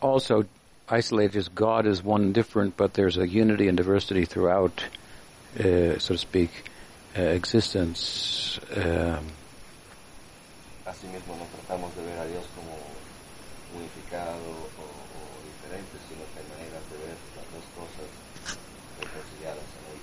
also 0.00 0.44
isolate 0.88 1.36
as 1.36 1.48
God 1.48 1.86
as 1.86 2.02
one 2.02 2.32
different, 2.32 2.76
but 2.76 2.94
there's 2.94 3.16
a 3.16 3.26
unity 3.26 3.68
and 3.68 3.76
diversity 3.76 4.24
throughout, 4.24 4.84
uh, 5.58 5.98
so 5.98 6.14
to 6.14 6.18
speak, 6.18 6.50
uh, 7.16 7.22
existence. 7.22 8.58
Um, 8.74 9.26
Asimismo, 10.90 11.36
no 11.38 11.46
tratamos 11.54 11.94
de 11.94 12.02
ver 12.02 12.18
a 12.18 12.26
Dios 12.26 12.44
como 12.56 12.74
unificado 13.78 14.42
o, 14.76 14.82
o 14.82 15.22
diferente, 15.46 15.96
sino 16.08 16.26
que 16.34 16.40
hay 16.40 16.48
maneras 16.50 16.82
de 16.90 16.96
ver 16.98 17.16
las 17.38 17.46
dos 17.54 17.66
cosas 17.78 18.08
reconciliadas 18.98 19.68
en 19.78 19.82
él. 19.94 19.98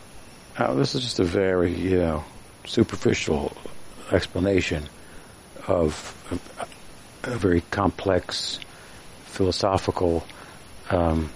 Now, 0.57 0.73
this 0.79 0.95
is 0.95 1.03
just 1.03 1.19
a 1.19 1.25
very, 1.25 1.73
you 1.73 1.99
know, 1.99 2.23
superficial 2.65 3.51
explanation 4.11 4.89
of 5.67 6.15
a, 6.31 7.29
a 7.31 7.37
very 7.37 7.61
complex 7.69 8.59
philosophical 9.25 10.23
um, 10.89 11.29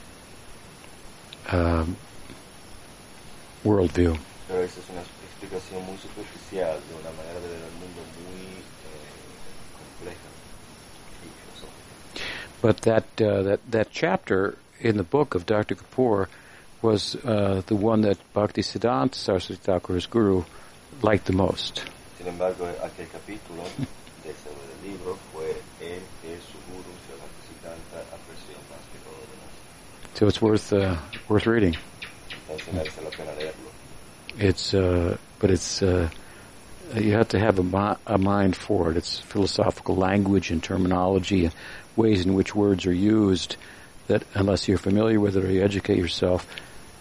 um, 1.52 1.98
worldview. 3.66 4.18
Pero 4.48 4.64
esa 4.64 4.80
es 4.80 4.90
una 4.90 5.02
explicación 5.02 5.86
muy 5.86 5.98
superficial 5.98 6.80
de 6.88 6.96
una 6.96 7.12
manera 7.18 7.40
de 7.42 7.48
ver 7.48 7.62
el 7.62 7.74
mundo 7.80 8.02
muy 8.24 8.42
eh, 8.42 9.12
compleja 9.78 9.91
y 9.91 9.91
filosófica. 9.91 9.91
But 12.62 12.82
that 12.82 13.04
uh, 13.20 13.42
that 13.44 13.60
that 13.72 13.88
chapter 13.92 14.56
in 14.80 14.98
the 14.98 15.04
book 15.04 15.34
of 15.34 15.46
Dr. 15.46 15.76
Kapoor 15.76 16.28
was 16.82 17.16
uh, 17.16 17.62
the 17.66 17.76
one 17.76 18.02
that 18.02 18.18
Bhaktisiddhanta 18.36 19.16
Saraswati 19.16 19.62
Thakur, 19.62 19.96
his 19.96 20.06
guru, 20.06 20.44
liked 21.02 21.26
the 21.26 21.34
most. 21.34 21.84
Sin 22.18 22.28
embargo, 22.28 22.66
aquel 22.84 23.08
capítulo 23.08 23.64
de 24.24 24.30
ese 24.30 24.50
libro 24.84 25.18
fue 25.34 25.50
el 25.82 26.02
que 26.22 26.38
su 26.38 26.58
guru, 26.70 26.92
Sri 27.06 27.16
Bhaktisiddhanta, 27.18 28.00
apreció 28.14 28.56
más 28.70 28.86
que 28.92 29.00
todo 29.04 29.18
demás. 29.32 29.50
So 30.14 30.28
it's 30.28 30.42
worth 30.42 30.74
uh, 30.74 30.98
worth 31.30 31.48
reading. 31.48 31.76
Entonces 32.48 32.74
merece 32.74 33.02
la 33.02 33.10
pena 33.10 33.32
leerlo. 33.34 33.72
It's 34.38 34.74
uh, 34.76 35.18
but 35.40 35.50
it's 35.50 35.82
uh, 35.82 36.10
you 36.96 37.14
have 37.14 37.30
to 37.30 37.40
have 37.40 37.60
a, 37.60 37.64
mi- 37.64 37.98
a 38.08 38.18
mind 38.18 38.56
for 38.56 38.92
it. 38.92 38.98
It's 38.98 39.20
philosophical 39.20 39.96
language 39.96 40.52
and 40.52 40.62
terminology 40.64 41.46
and 41.46 41.54
ways 41.96 42.26
in 42.26 42.34
which 42.34 42.56
words 42.56 42.86
are 42.86 42.94
used 42.94 43.56
that 44.08 44.24
unless 44.34 44.68
you're 44.68 44.78
familiar 44.78 45.20
with 45.20 45.38
it 45.38 45.44
or 45.46 45.52
you 45.52 45.64
educate 45.64 45.98
yourself, 45.98 46.46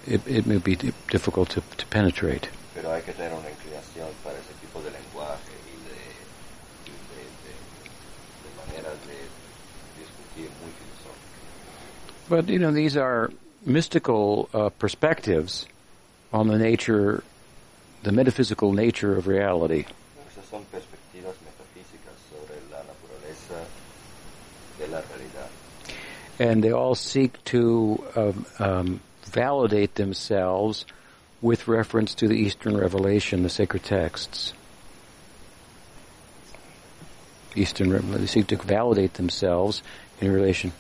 it, 0.07 0.21
it 0.27 0.47
may 0.47 0.59
be 0.59 0.77
di- 0.77 0.93
difficult 1.09 1.51
to, 1.51 1.63
to 1.77 1.87
penetrate. 1.87 2.49
Pero 2.75 2.91
hay 2.91 3.03
que 3.03 3.13
tener 3.13 3.33
una 3.33 3.49
inclinación 3.51 4.09
para 4.23 4.37
ese 4.37 4.55
tipo 4.61 4.81
de 4.83 4.91
lenguaje 4.91 5.53
y 5.67 5.77
de, 5.89 5.97
y 6.87 6.95
de, 7.11 7.23
de, 7.45 7.55
de 8.45 8.51
maneras 8.57 8.97
de 9.07 9.17
discutir 9.99 10.51
muy 10.63 10.71
filosóficas. 10.79 12.29
But 12.29 12.49
you 12.49 12.59
know, 12.59 12.71
these 12.73 12.97
are 12.97 13.31
mystical 13.67 14.49
uh, 14.55 14.71
perspectives 14.71 15.67
on 16.33 16.47
the 16.49 16.59
nature, 16.59 17.25
the 18.03 18.13
metaphysical 18.13 18.73
nature 18.73 19.17
of 19.17 19.27
reality. 19.27 19.85
Esas 20.31 20.45
son 20.51 20.65
perspectivas 20.73 21.35
metafísicas 21.45 22.17
sobre 22.31 22.57
la 22.71 22.83
naturaleza 22.83 23.65
de 24.79 24.87
la 24.89 25.01
realidad. 25.01 25.49
and 26.39 26.65
they 26.65 26.73
all 26.73 26.95
seek 26.95 27.43
to 27.45 28.03
um, 28.17 28.47
um, 28.59 29.01
validate 29.25 29.95
themselves 29.97 30.87
with 31.43 31.69
reference 31.69 32.15
to 32.15 32.29
the 32.29 32.35
Eastern 32.35 32.77
revelation, 32.77 33.43
the 33.43 33.49
sacred 33.51 33.83
texts. 33.83 34.55
Eastern, 37.55 37.93
Rev- 37.93 38.21
they 38.21 38.27
seek 38.27 38.47
to 38.49 38.57
validate 38.57 39.15
themselves 39.15 39.83
in 40.21 40.33
relation 40.33 40.71
to 40.71 40.77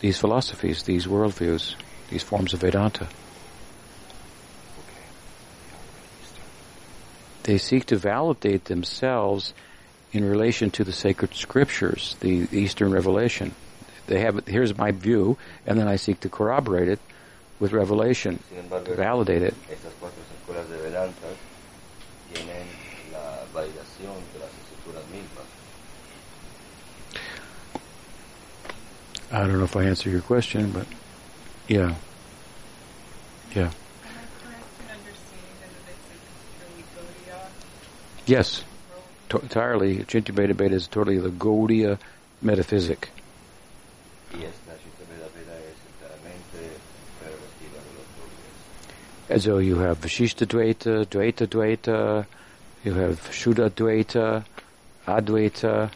these 0.00 0.18
philosophies, 0.18 0.84
these 0.84 1.06
worldviews, 1.06 1.74
these 2.10 2.22
forms 2.22 2.54
of 2.54 2.60
Vedanta. 2.60 3.08
They 7.44 7.58
seek 7.58 7.86
to 7.86 7.96
validate 7.96 8.66
themselves 8.66 9.52
in 10.12 10.24
relation 10.24 10.70
to 10.72 10.84
the 10.84 10.92
sacred 10.92 11.34
scriptures, 11.34 12.16
the 12.20 12.46
Eastern 12.52 12.92
revelation. 12.92 13.54
They 14.06 14.20
have 14.20 14.46
here's 14.46 14.76
my 14.76 14.90
view, 14.92 15.38
and 15.66 15.78
then 15.78 15.88
I 15.88 15.96
seek 15.96 16.20
to 16.20 16.28
corroborate 16.28 16.88
it 16.88 17.00
with 17.60 17.72
revelation, 17.72 18.42
embargo, 18.58 18.90
to 18.90 18.96
validate 18.96 19.42
it. 19.42 19.54
estas 19.70 19.92
cuatro 20.00 20.20
escuelas 20.36 20.68
de 20.68 20.76
Vedanta 20.82 21.28
tienen 22.32 22.66
la 23.12 23.44
validación 23.54 24.14
de 24.32 24.38
las 24.40 24.50
escrituras 24.50 25.04
mismas. 25.10 25.46
I 29.30 29.46
don't 29.46 29.58
know 29.58 29.64
if 29.64 29.76
I 29.76 29.84
answer 29.84 30.10
your 30.10 30.20
question, 30.20 30.70
but 30.72 30.86
yeah, 31.68 31.94
yeah, 33.54 33.70
Am 33.70 33.70
I 33.70 34.26
correct 34.42 34.66
in 34.82 34.90
understanding 34.90 35.56
that 35.62 35.70
it's 35.72 35.86
like 35.88 36.20
purely 36.58 36.84
Gaudiya 36.92 37.48
yes, 38.26 38.62
to- 39.28 39.38
entirely. 39.40 39.98
Achintya 39.98 40.34
Bhedabheda 40.34 40.72
is 40.72 40.86
totally 40.86 41.18
the 41.18 41.30
Gaudiya 41.30 41.98
metaphysic. 42.40 43.10
Y 44.34 44.44
esta 44.44 44.72
Shita 44.72 45.04
Veda 45.08 45.28
Veda 45.34 45.56
es 45.58 45.78
enteramente 45.88 46.70
pervertida 47.20 47.78
uh, 47.78 47.84
de 47.84 47.92
los 47.98 48.06
gaudias. 48.16 49.30
As 49.36 49.44
though 49.44 49.58
you 49.58 49.78
have 49.78 50.00
Vishishta 50.00 50.46
Dvaita, 50.46 51.06
Dvaita 51.06 51.46
Dvaita, 51.46 52.26
you 52.84 52.94
have 52.94 53.20
Shuddha 53.30 53.70
Dvaita, 53.70 54.44
Advaita. 55.06 55.90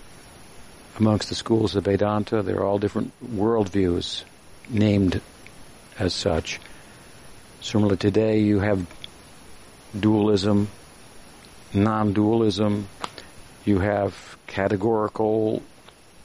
Amongst 0.99 1.29
the 1.29 1.35
schools 1.35 1.77
of 1.77 1.85
Vedanta, 1.85 2.43
there 2.43 2.57
are 2.61 2.65
all 2.65 2.79
different 2.79 3.12
worldviews 3.23 4.25
named 4.71 5.21
as 5.99 6.15
such. 6.15 6.59
Similarly, 7.61 7.99
today 7.99 8.39
you 8.41 8.61
have 8.61 8.87
dualism, 9.99 10.69
non-dualism, 11.77 12.89
you 13.65 13.79
have 13.79 14.37
categorical 14.47 15.62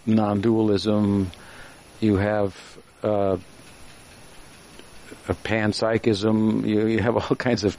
non-dualism, 0.05 1.31
you 1.99 2.17
have 2.17 2.55
uh, 3.03 3.37
panpsychism, 5.43 6.67
you, 6.67 6.87
you 6.87 6.99
have 6.99 7.15
all 7.17 7.35
kinds 7.37 7.63
of 7.63 7.77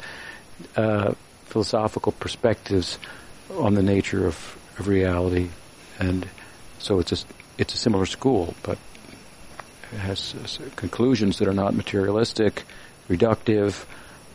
uh, 0.77 1.15
philosophical 1.47 2.13
perspectives 2.13 2.99
on 3.51 3.75
the 3.75 3.83
nature 3.83 4.27
of, 4.27 4.57
of 4.79 4.89
reality, 4.89 5.49
and 5.99 6.29
so 6.79 6.99
it's 6.99 7.13
a 7.13 7.17
it's 7.59 7.75
a 7.75 7.77
similar 7.77 8.07
school, 8.07 8.55
but 8.63 8.79
it 9.93 9.99
has 9.99 10.59
conclusions 10.77 11.39
that 11.39 11.47
are 11.47 11.53
not 11.55 11.75
materialistic, 11.75 12.65
reductive, 13.09 13.85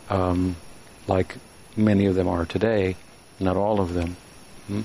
um, 0.10 0.56
like 1.08 1.36
many 1.76 2.06
of 2.06 2.16
them 2.16 2.28
are 2.28 2.46
today. 2.46 2.96
Not 3.40 3.56
all 3.56 3.80
of 3.80 3.94
them. 3.94 4.18
Hmm? 4.68 4.82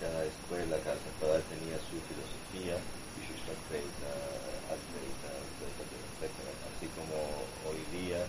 Cada 0.00 0.24
escuela, 0.24 0.76
cada 0.84 1.40
tenía 1.48 1.80
su 1.80 1.96
filosofía, 2.04 2.76
Vishishta 3.16 3.56
Advaita, 3.56 4.12
Advaita, 4.68 5.32
etcétera, 5.64 6.04
etcétera. 6.12 6.52
Así 6.68 6.86
como 6.92 7.16
hoy 7.64 7.80
día 7.90 8.20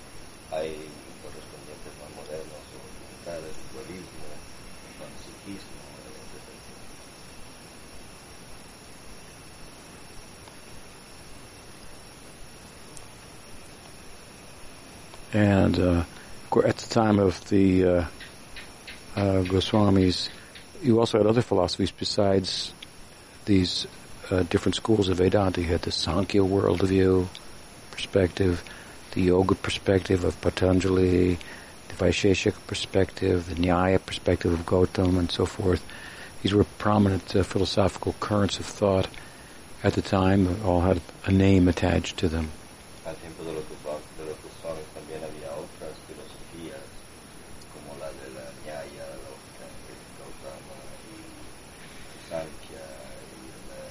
hay 0.55 0.87
correspondientes 1.19 1.91
más 1.99 2.11
modernos, 2.15 2.63
orientales, 2.79 3.55
dualismo, 3.75 4.31
panpsiquismo. 4.97 5.79
And 15.31 15.77
uh, 15.79 16.03
at 16.65 16.77
the 16.77 16.89
time 16.89 17.19
of 17.19 17.47
the 17.49 17.85
uh, 17.85 18.05
uh, 19.19 19.43
Goswamis, 19.43 20.29
you 20.81 20.99
also 20.99 21.17
had 21.17 21.27
other 21.27 21.41
philosophies 21.41 21.91
besides 21.91 22.73
these 23.45 23.85
uh, 24.31 24.43
different 24.43 24.75
schools 24.75 25.09
of 25.09 25.17
Vedanta. 25.17 25.61
You 25.61 25.67
had 25.67 25.81
the 25.81 25.91
Sankhya 25.91 26.41
worldview 26.41 27.27
perspective, 27.91 28.63
the 29.11 29.21
yoga 29.23 29.55
perspective 29.55 30.23
of 30.23 30.39
Patanjali, 30.41 31.37
the 31.89 31.93
Vaisheshika 31.95 32.59
perspective, 32.67 33.47
the 33.49 33.55
Nyaya 33.55 33.99
perspective 34.05 34.53
of 34.53 34.65
Gautam, 34.65 35.17
and 35.19 35.29
so 35.31 35.45
forth. 35.45 35.83
These 36.41 36.53
were 36.53 36.63
prominent 36.77 37.35
uh, 37.35 37.43
philosophical 37.43 38.13
currents 38.21 38.59
of 38.59 38.65
thought 38.65 39.07
at 39.83 39.93
the 39.93 40.01
time, 40.01 40.61
all 40.65 40.81
had 40.81 41.01
a 41.25 41.31
name 41.31 41.67
attached 41.67 42.17
to 42.17 42.27
them. 42.29 42.49
Al 43.05 43.15
tiempo 43.15 43.43
de 43.43 43.51
los, 43.53 43.63
Goswa- 43.63 43.99
de 44.17 44.23
los 44.25 44.35
Goswamis 44.43 44.87
también 44.93 45.21
había 45.23 45.51
otras 45.55 45.95
filosofías, 46.07 46.83
como 47.73 47.95
la 47.99 48.07
de 48.11 48.27
la 48.35 48.45
Nyaya, 48.65 49.03
la 49.07 49.17
lógica 49.23 49.65
de 49.87 49.95
Gautama 50.19 50.77
y 51.15 51.17
Sankhya 52.29 52.85
y 53.39 53.47
la 53.71 53.81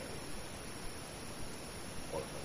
otra. 2.18 2.40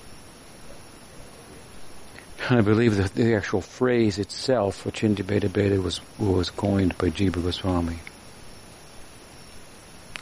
I 2.52 2.52
believe 2.63 2.97
that 2.97 3.13
the 3.13 3.35
actual 3.35 3.61
phrase 3.61 4.17
itself, 4.19 4.83
Achintya 4.83 5.23
Bhedabheda, 5.23 5.81
was, 5.81 6.01
was 6.17 6.49
coined 6.49 6.97
by 6.97 7.09
Jiva 7.09 7.43
Goswami, 7.43 7.99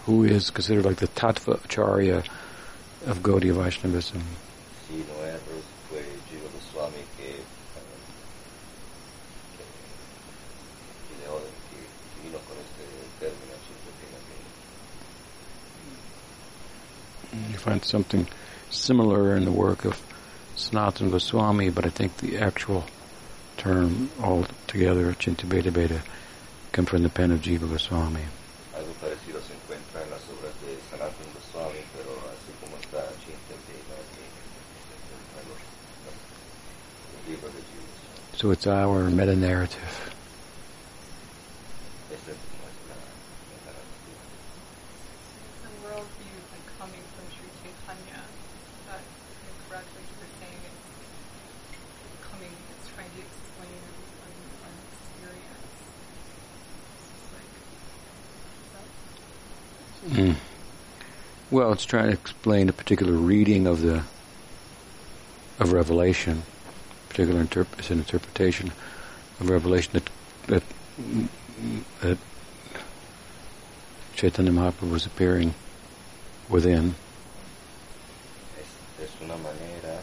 who 0.03 0.23
is 0.23 0.49
considered 0.49 0.85
like 0.85 0.97
the 0.97 1.07
Tattva 1.07 1.63
Acharya 1.63 2.23
of 3.05 3.19
Gaudiya 3.23 3.53
Vaishnavism. 3.53 4.21
Si 4.87 4.95
no 4.97 5.23
erro, 5.23 5.39
fue 5.89 6.03
Jiva 6.29 6.49
Goswami 6.51 7.03
que, 7.17 7.33
que 9.57 9.65
ideó, 11.15 11.39
que, 11.69 11.77
que 12.13 12.21
vino 12.23 12.39
con 12.39 12.57
este 12.59 12.83
término, 13.19 13.55
Chitta 13.67 13.91
You 17.51 17.57
find 17.57 17.83
something 17.83 18.27
similar 18.69 19.35
in 19.35 19.45
the 19.45 19.51
work 19.51 19.85
of 19.85 20.10
Sanatana 20.69 21.11
Goswami, 21.11 21.69
but 21.69 21.85
I 21.85 21.89
think 21.89 22.17
the 22.17 22.37
actual 22.37 22.85
term 23.57 24.09
altogether, 24.21 25.13
Chinta 25.13 25.47
Beta 25.47 26.01
come 26.71 26.85
from 26.85 27.03
the 27.03 27.09
pen 27.09 27.31
of 27.31 27.41
Jiva 27.41 27.67
Goswami. 27.69 28.21
Algo 28.75 28.93
parecido 29.01 29.41
se 29.41 29.53
encuentra 29.53 30.03
en 30.03 30.09
las 30.11 30.21
obras 30.29 30.53
de 30.61 30.77
Sanatana 30.89 31.33
Goswami, 31.33 31.81
pero 31.95 32.11
así 32.31 32.51
como 32.61 32.77
está 32.77 33.01
Chinta 33.25 33.53
en 33.53 33.59
los, 35.49 35.59
los 37.11 37.27
libros 37.27 37.53
de 37.53 37.59
Jiva 37.61 38.37
So 38.37 38.51
it's 38.51 38.65
our 38.67 39.09
meta 39.09 39.35
narrative. 39.35 40.11
Esta 42.11 42.31
es 42.31 42.37
nuestra, 42.57 42.95
nuestra 43.49 43.71
narrativa. 43.71 44.23
The 45.61 45.71
worldview 45.85 46.37
like 46.49 46.65
coming 46.79 47.03
from 47.13 47.25
Sri 47.37 47.49
Chaitanya, 47.61 48.21
that 48.89 49.03
you're 49.45 49.59
correct, 49.69 49.87
like 49.93 50.07
you 50.09 50.17
were 50.17 50.33
saying, 50.41 50.57
it's 50.57 50.89
coming, 52.25 52.49
it's 52.73 52.87
trying 52.95 53.13
to 53.13 53.21
explain 53.21 53.77
an, 53.77 53.95
an, 54.25 54.33
an 54.65 54.75
experience. 54.89 55.75
It's 57.13 57.29
like, 57.35 57.53
that, 58.73 58.89
Mm. 60.17 60.35
Well, 61.51 61.73
it's 61.73 61.83
trying 61.85 62.05
to 62.07 62.13
explain 62.13 62.69
a 62.69 62.73
particular 62.73 63.11
reading 63.13 63.67
of 63.67 63.81
the 63.81 64.03
of 65.59 65.73
Revelation, 65.73 66.43
particular 67.09 67.43
interp- 67.43 67.77
it's 67.77 67.91
an 67.91 67.99
interpretation 67.99 68.71
of 69.39 69.49
Revelation 69.49 69.91
that 69.93 70.09
that, 70.47 70.63
that 72.01 72.17
Chaitanya 74.15 74.51
Mahaprabhu 74.51 74.91
was 74.91 75.05
appearing 75.05 75.53
within 76.49 76.95
una 79.23 79.37
manera 79.37 79.99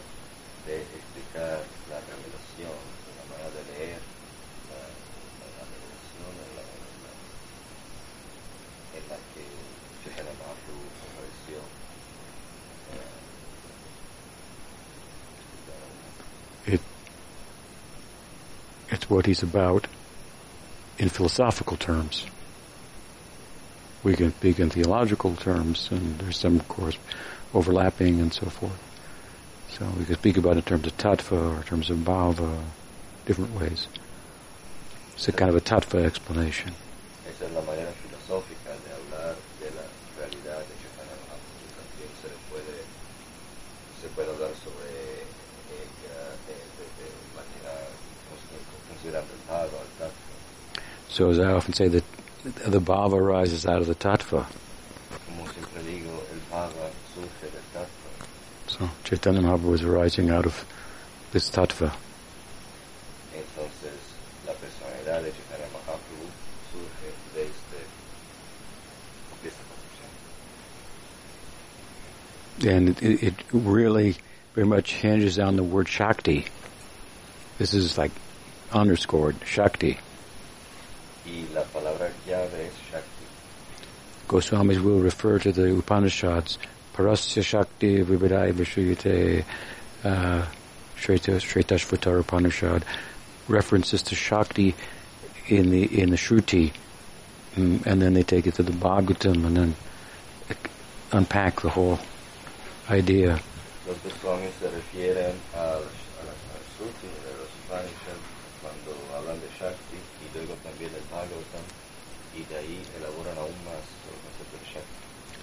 de 0.67 0.77
explicar 0.77 1.59
la 1.91 1.99
revelación, 2.07 2.77
una 3.09 3.25
manera 3.31 3.51
de 3.57 3.63
leer 3.73 3.99
la, 4.71 4.79
la- 4.79 5.53
la 5.59 5.65
revelación 5.67 6.33
en 6.39 6.51
la, 6.55 6.63
en 6.63 6.99
la, 7.03 7.13
en 8.99 9.03
la 9.11 9.17
que 9.35 9.43
Chaitanya 10.05 10.35
Mahaprabhu 10.39 10.87
apareció. 11.09 11.59
Eh, 16.67 16.79
It 18.95 18.98
what 19.09 19.27
he's 19.27 19.43
about 19.43 19.87
in 20.99 21.09
philosophical 21.09 21.77
terms. 21.77 22.27
We 24.05 24.15
can 24.15 24.33
speak 24.33 24.59
in 24.61 24.71
theological 24.71 25.35
terms, 25.37 25.89
and 25.91 26.19
there's 26.19 26.39
some, 26.39 26.57
of 26.57 26.69
course, 26.69 26.97
overlapping 27.53 28.21
and 28.21 28.33
so 28.33 28.47
forth. 28.47 28.79
So 29.71 29.87
we 29.99 30.05
can 30.05 30.15
speak 30.17 30.37
about 30.37 30.53
it 30.57 30.59
in 30.59 30.63
terms 30.65 30.87
of 30.87 30.97
tattva 30.97 31.33
or 31.55 31.57
in 31.57 31.63
terms 31.65 31.91
of 31.91 31.99
bhava, 31.99 32.63
different 33.27 33.55
ways. 33.59 33.89
It's 35.15 35.29
a 35.29 35.33
kind 35.33 35.51
of 35.51 35.57
a 35.57 35.61
tattva 35.61 36.05
explanation. 36.05 36.73
La 37.55 37.63
manera 37.63 37.93
filosófica 38.03 38.71
de 38.85 38.91
hablar 38.95 39.35
de 39.61 39.71
la 39.71 39.87
realidad 40.19 40.59
de 40.59 40.75
Chaitanya 40.83 41.17
Mahaprabhu. 41.27 41.71
También 41.79 42.11
se 42.21 42.27
le 42.29 42.39
puede, 42.51 42.77
se 44.03 44.09
puede 44.15 44.31
hablar 44.31 44.51
sobre 44.63 44.91
ella 45.71 46.19
de, 46.47 46.55
de, 46.55 46.87
de 46.99 47.09
manera 47.35 47.75
cons- 48.27 48.51
considerando 48.91 49.33
el 49.35 49.43
Bhava, 49.49 49.79
el 49.83 49.93
Tattva. 49.99 50.27
So 51.19 51.31
as 51.31 51.41
I 51.41 51.51
often 51.51 51.73
say, 51.73 51.89
that 51.89 52.05
the 52.45 52.81
bhava 52.81 53.15
arises 53.15 53.67
out 53.67 53.81
of 53.81 53.89
the 53.89 53.95
tattva. 53.97 54.47
So 58.69 58.89
Chaitanya 59.03 59.41
Mahaprabhu 59.41 59.65
was 59.65 59.83
arising 59.83 60.31
out 60.31 60.47
of 60.47 60.65
this 61.33 61.51
tattva. 61.51 61.93
And 72.65 72.89
it, 72.91 73.03
it, 73.03 73.23
it 73.25 73.35
really 73.53 74.15
very 74.55 74.69
much 74.69 74.95
hinges 74.95 75.41
on 75.41 75.57
the 75.57 75.65
word 75.65 75.89
Shakti. 75.89 76.45
This 77.59 77.75
is 77.75 77.99
like 77.99 78.13
underscored 78.73 79.35
Shakti. 79.45 79.89
Y 79.91 79.97
la 79.97 79.97
palabra 79.97 79.97
llave 79.97 79.97
es 79.99 79.99
Shakti. 79.99 79.99
Goswamis 84.29 84.83
will 84.83 85.01
refer 85.01 85.39
to 85.39 85.53
the 85.53 85.79
Upanishads, 85.79 86.59
Parasya 86.95 87.43
Shakti 87.45 88.03
Vividhaiva 88.03 88.65
Shruyate, 88.65 89.45
uh, 90.05 90.45
Shvetashvatara 90.97 92.21
Upanishad, 92.21 92.85
references 93.49 94.03
to 94.03 94.15
Shakti 94.15 94.75
in 95.47 95.71
the 95.71 96.01
in 96.01 96.11
the 96.11 96.17
Shruti, 96.17 96.73
Mm, 97.59 97.85
and 97.87 98.01
then 98.01 98.15
they 98.15 98.23
take 98.23 98.47
it 98.47 98.55
to 98.55 98.63
the 98.63 98.71
Bhagavatam 98.71 99.45
and 99.45 99.57
then 99.57 99.75
unpack 101.11 101.61
the 101.61 101.71
whole 101.71 101.99
idea. 102.89 103.41
Los 103.87 103.99
Goswamis 103.99 104.55
se 104.61 104.71
refieren 104.71 105.35
al 105.57 105.83
Shruti 106.71 107.11
de 107.27 107.33
los 107.35 107.51
Upanishads 107.67 108.23
cuando 108.63 108.95
hablan 109.11 109.41
de 109.41 109.49
Shakti 109.59 109.99
y 109.99 110.27
luego 110.39 110.55
también 110.63 110.93
del 110.93 111.03
Bhagavatam 111.11 111.67
y 112.37 112.45
de 112.45 112.59
ahí 112.59 112.79
elaboran 113.01 113.37
aún 113.39 113.59
más 113.67 113.83
sobre 114.07 114.15
el 114.15 114.23
concepto 114.23 114.55
de 114.55 114.67
Shakti. 114.71 114.99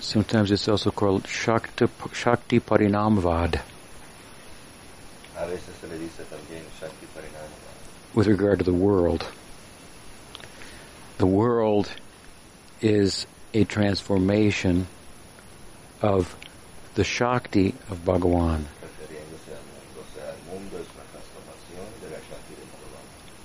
Sometimes 0.06 0.52
it's 0.52 0.68
also 0.68 0.91
called 0.91 1.28
Shakti, 1.28 1.88
Shakti 2.13 2.60
Parinamvad 2.60 3.60
with 8.14 8.28
regard 8.28 8.60
to 8.60 8.64
the 8.64 8.72
world. 8.72 9.26
The 11.18 11.26
world 11.26 11.91
is 12.82 13.26
a 13.56 13.64
transformation 13.64 14.86
of 16.03 16.36
the 16.93 17.03
Shakti 17.03 17.74
of 17.89 18.06
Bhagawan. 18.06 18.66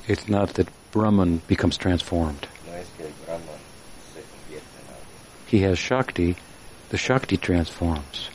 It's 0.07 0.29
not 0.29 0.55
that 0.55 0.69
Brahman 0.93 1.41
becomes 1.49 1.79
transformed. 1.79 2.47
He 5.47 5.63
has 5.63 5.79
Shakti, 5.79 6.37
the 6.91 6.99
Shakti 6.99 7.37
transforms. 7.37 8.31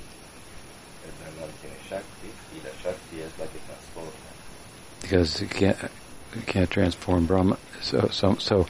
Because 5.02 5.38
he 5.38 5.48
can't, 5.48 5.78
he 6.34 6.42
can't 6.42 6.70
transform 6.70 7.28
Brahma. 7.28 7.58
So, 7.82 8.08
so, 8.12 8.36
so 8.36 8.68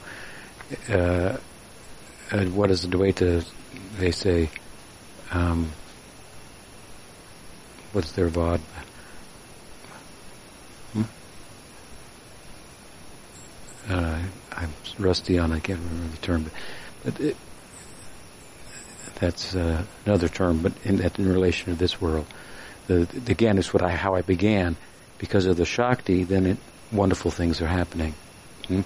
uh, 0.90 1.38
uh, 2.30 2.44
what 2.46 2.70
is 2.70 2.82
the 2.82 2.88
Dvaita, 2.88 3.46
they 3.98 4.10
say, 4.10 4.50
um, 5.30 5.72
what's 7.92 8.12
their 8.12 8.28
vod? 8.28 8.60
Hmm? 10.92 11.02
Uh, 13.88 14.18
I'm 14.52 14.72
rusty 14.98 15.38
on, 15.38 15.52
I 15.52 15.60
can't 15.60 15.78
remember 15.78 16.08
the 16.08 16.22
term, 16.22 16.50
but 17.04 17.20
it, 17.20 17.36
that's 19.16 19.54
uh, 19.54 19.84
another 20.04 20.28
term, 20.28 20.58
but 20.58 20.72
in, 20.84 21.00
in 21.00 21.28
relation 21.28 21.72
to 21.72 21.78
this 21.78 22.00
world. 22.00 22.26
The, 22.86 23.06
the, 23.06 23.32
again, 23.32 23.58
it's 23.58 23.72
what 23.72 23.82
I, 23.82 23.90
how 23.90 24.14
I 24.14 24.22
began. 24.22 24.76
Because 25.18 25.46
of 25.46 25.56
the 25.56 25.64
Shakti, 25.64 26.24
then 26.24 26.46
it, 26.46 26.58
wonderful 26.92 27.30
things 27.30 27.60
are 27.60 27.66
happening. 27.66 28.14
Hmm? 28.68 28.82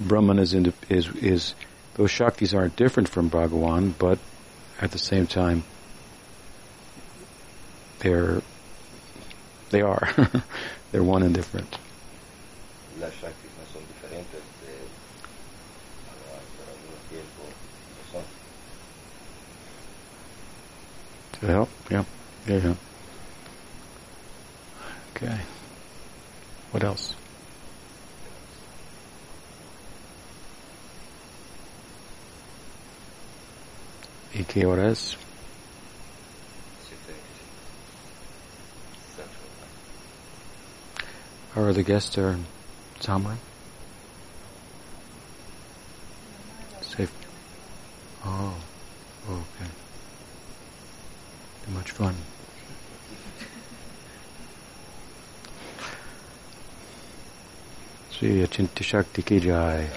Brahman 0.00 0.38
is, 0.38 0.54
is, 0.54 1.08
is, 1.16 1.54
those 1.94 2.10
Shaktis 2.10 2.56
aren't 2.56 2.76
different 2.76 3.08
from 3.08 3.30
Bhagawan, 3.30 3.94
but 3.98 4.18
at 4.80 4.90
the 4.90 4.98
same 4.98 5.26
time, 5.26 5.64
they're, 8.00 8.42
they 9.70 9.82
are. 9.82 10.08
they're 10.92 11.02
one 11.02 11.22
and 11.22 11.34
different. 11.34 11.78
No 13.00 13.10
son 13.10 13.32
diferentes 13.82 14.42
de, 14.60 14.74
ah, 16.08 16.38
tiempo 17.08 17.42
lo 17.42 18.02
son. 18.12 18.24
To 21.44 21.50
help? 21.50 21.68
Yeah. 21.90 22.04
Yeah, 22.46 22.56
yeah. 22.56 22.74
Okay. 25.14 25.40
What 26.70 26.82
else? 26.82 27.14
¿Y 34.32 34.44
qué 34.44 34.64
hora 34.64 34.88
es? 34.88 35.18
Siete 36.88 37.14
Central 39.14 39.50
Time. 41.54 41.66
Are 41.66 41.74
the 41.74 41.82
guests 41.82 42.16
there 42.16 42.30
in 42.30 42.46
Samra? 43.00 43.36
Safe. 46.80 47.12
Oh, 48.24 48.54
okay. 49.28 49.83
Too 51.64 51.72
much 51.72 51.90
fun. 51.90 52.14
Shri 58.12 58.42
अचिंत्य 58.42 58.84
शक्ति 58.84 59.22
की 59.22 59.38
जय 59.40 59.92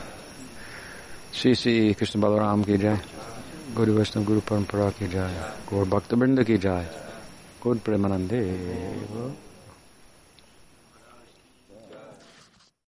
श्री 1.34 1.56
श्री 1.56 1.94
कृष्ण 1.94 2.20
बलराम 2.22 2.64
की 2.64 2.78
जय 2.78 3.00
गुरु 3.76 3.94
वैष्णव 3.94 4.24
गुरु 4.24 4.40
परंपरा 4.40 4.90
की 4.90 5.08
जय 5.08 5.54
गौर 5.74 5.86
भक्त 5.86 6.14
की 6.48 6.58
जय 6.58 6.90
गौर 7.64 7.78
प्रेमानंदे 7.78 8.42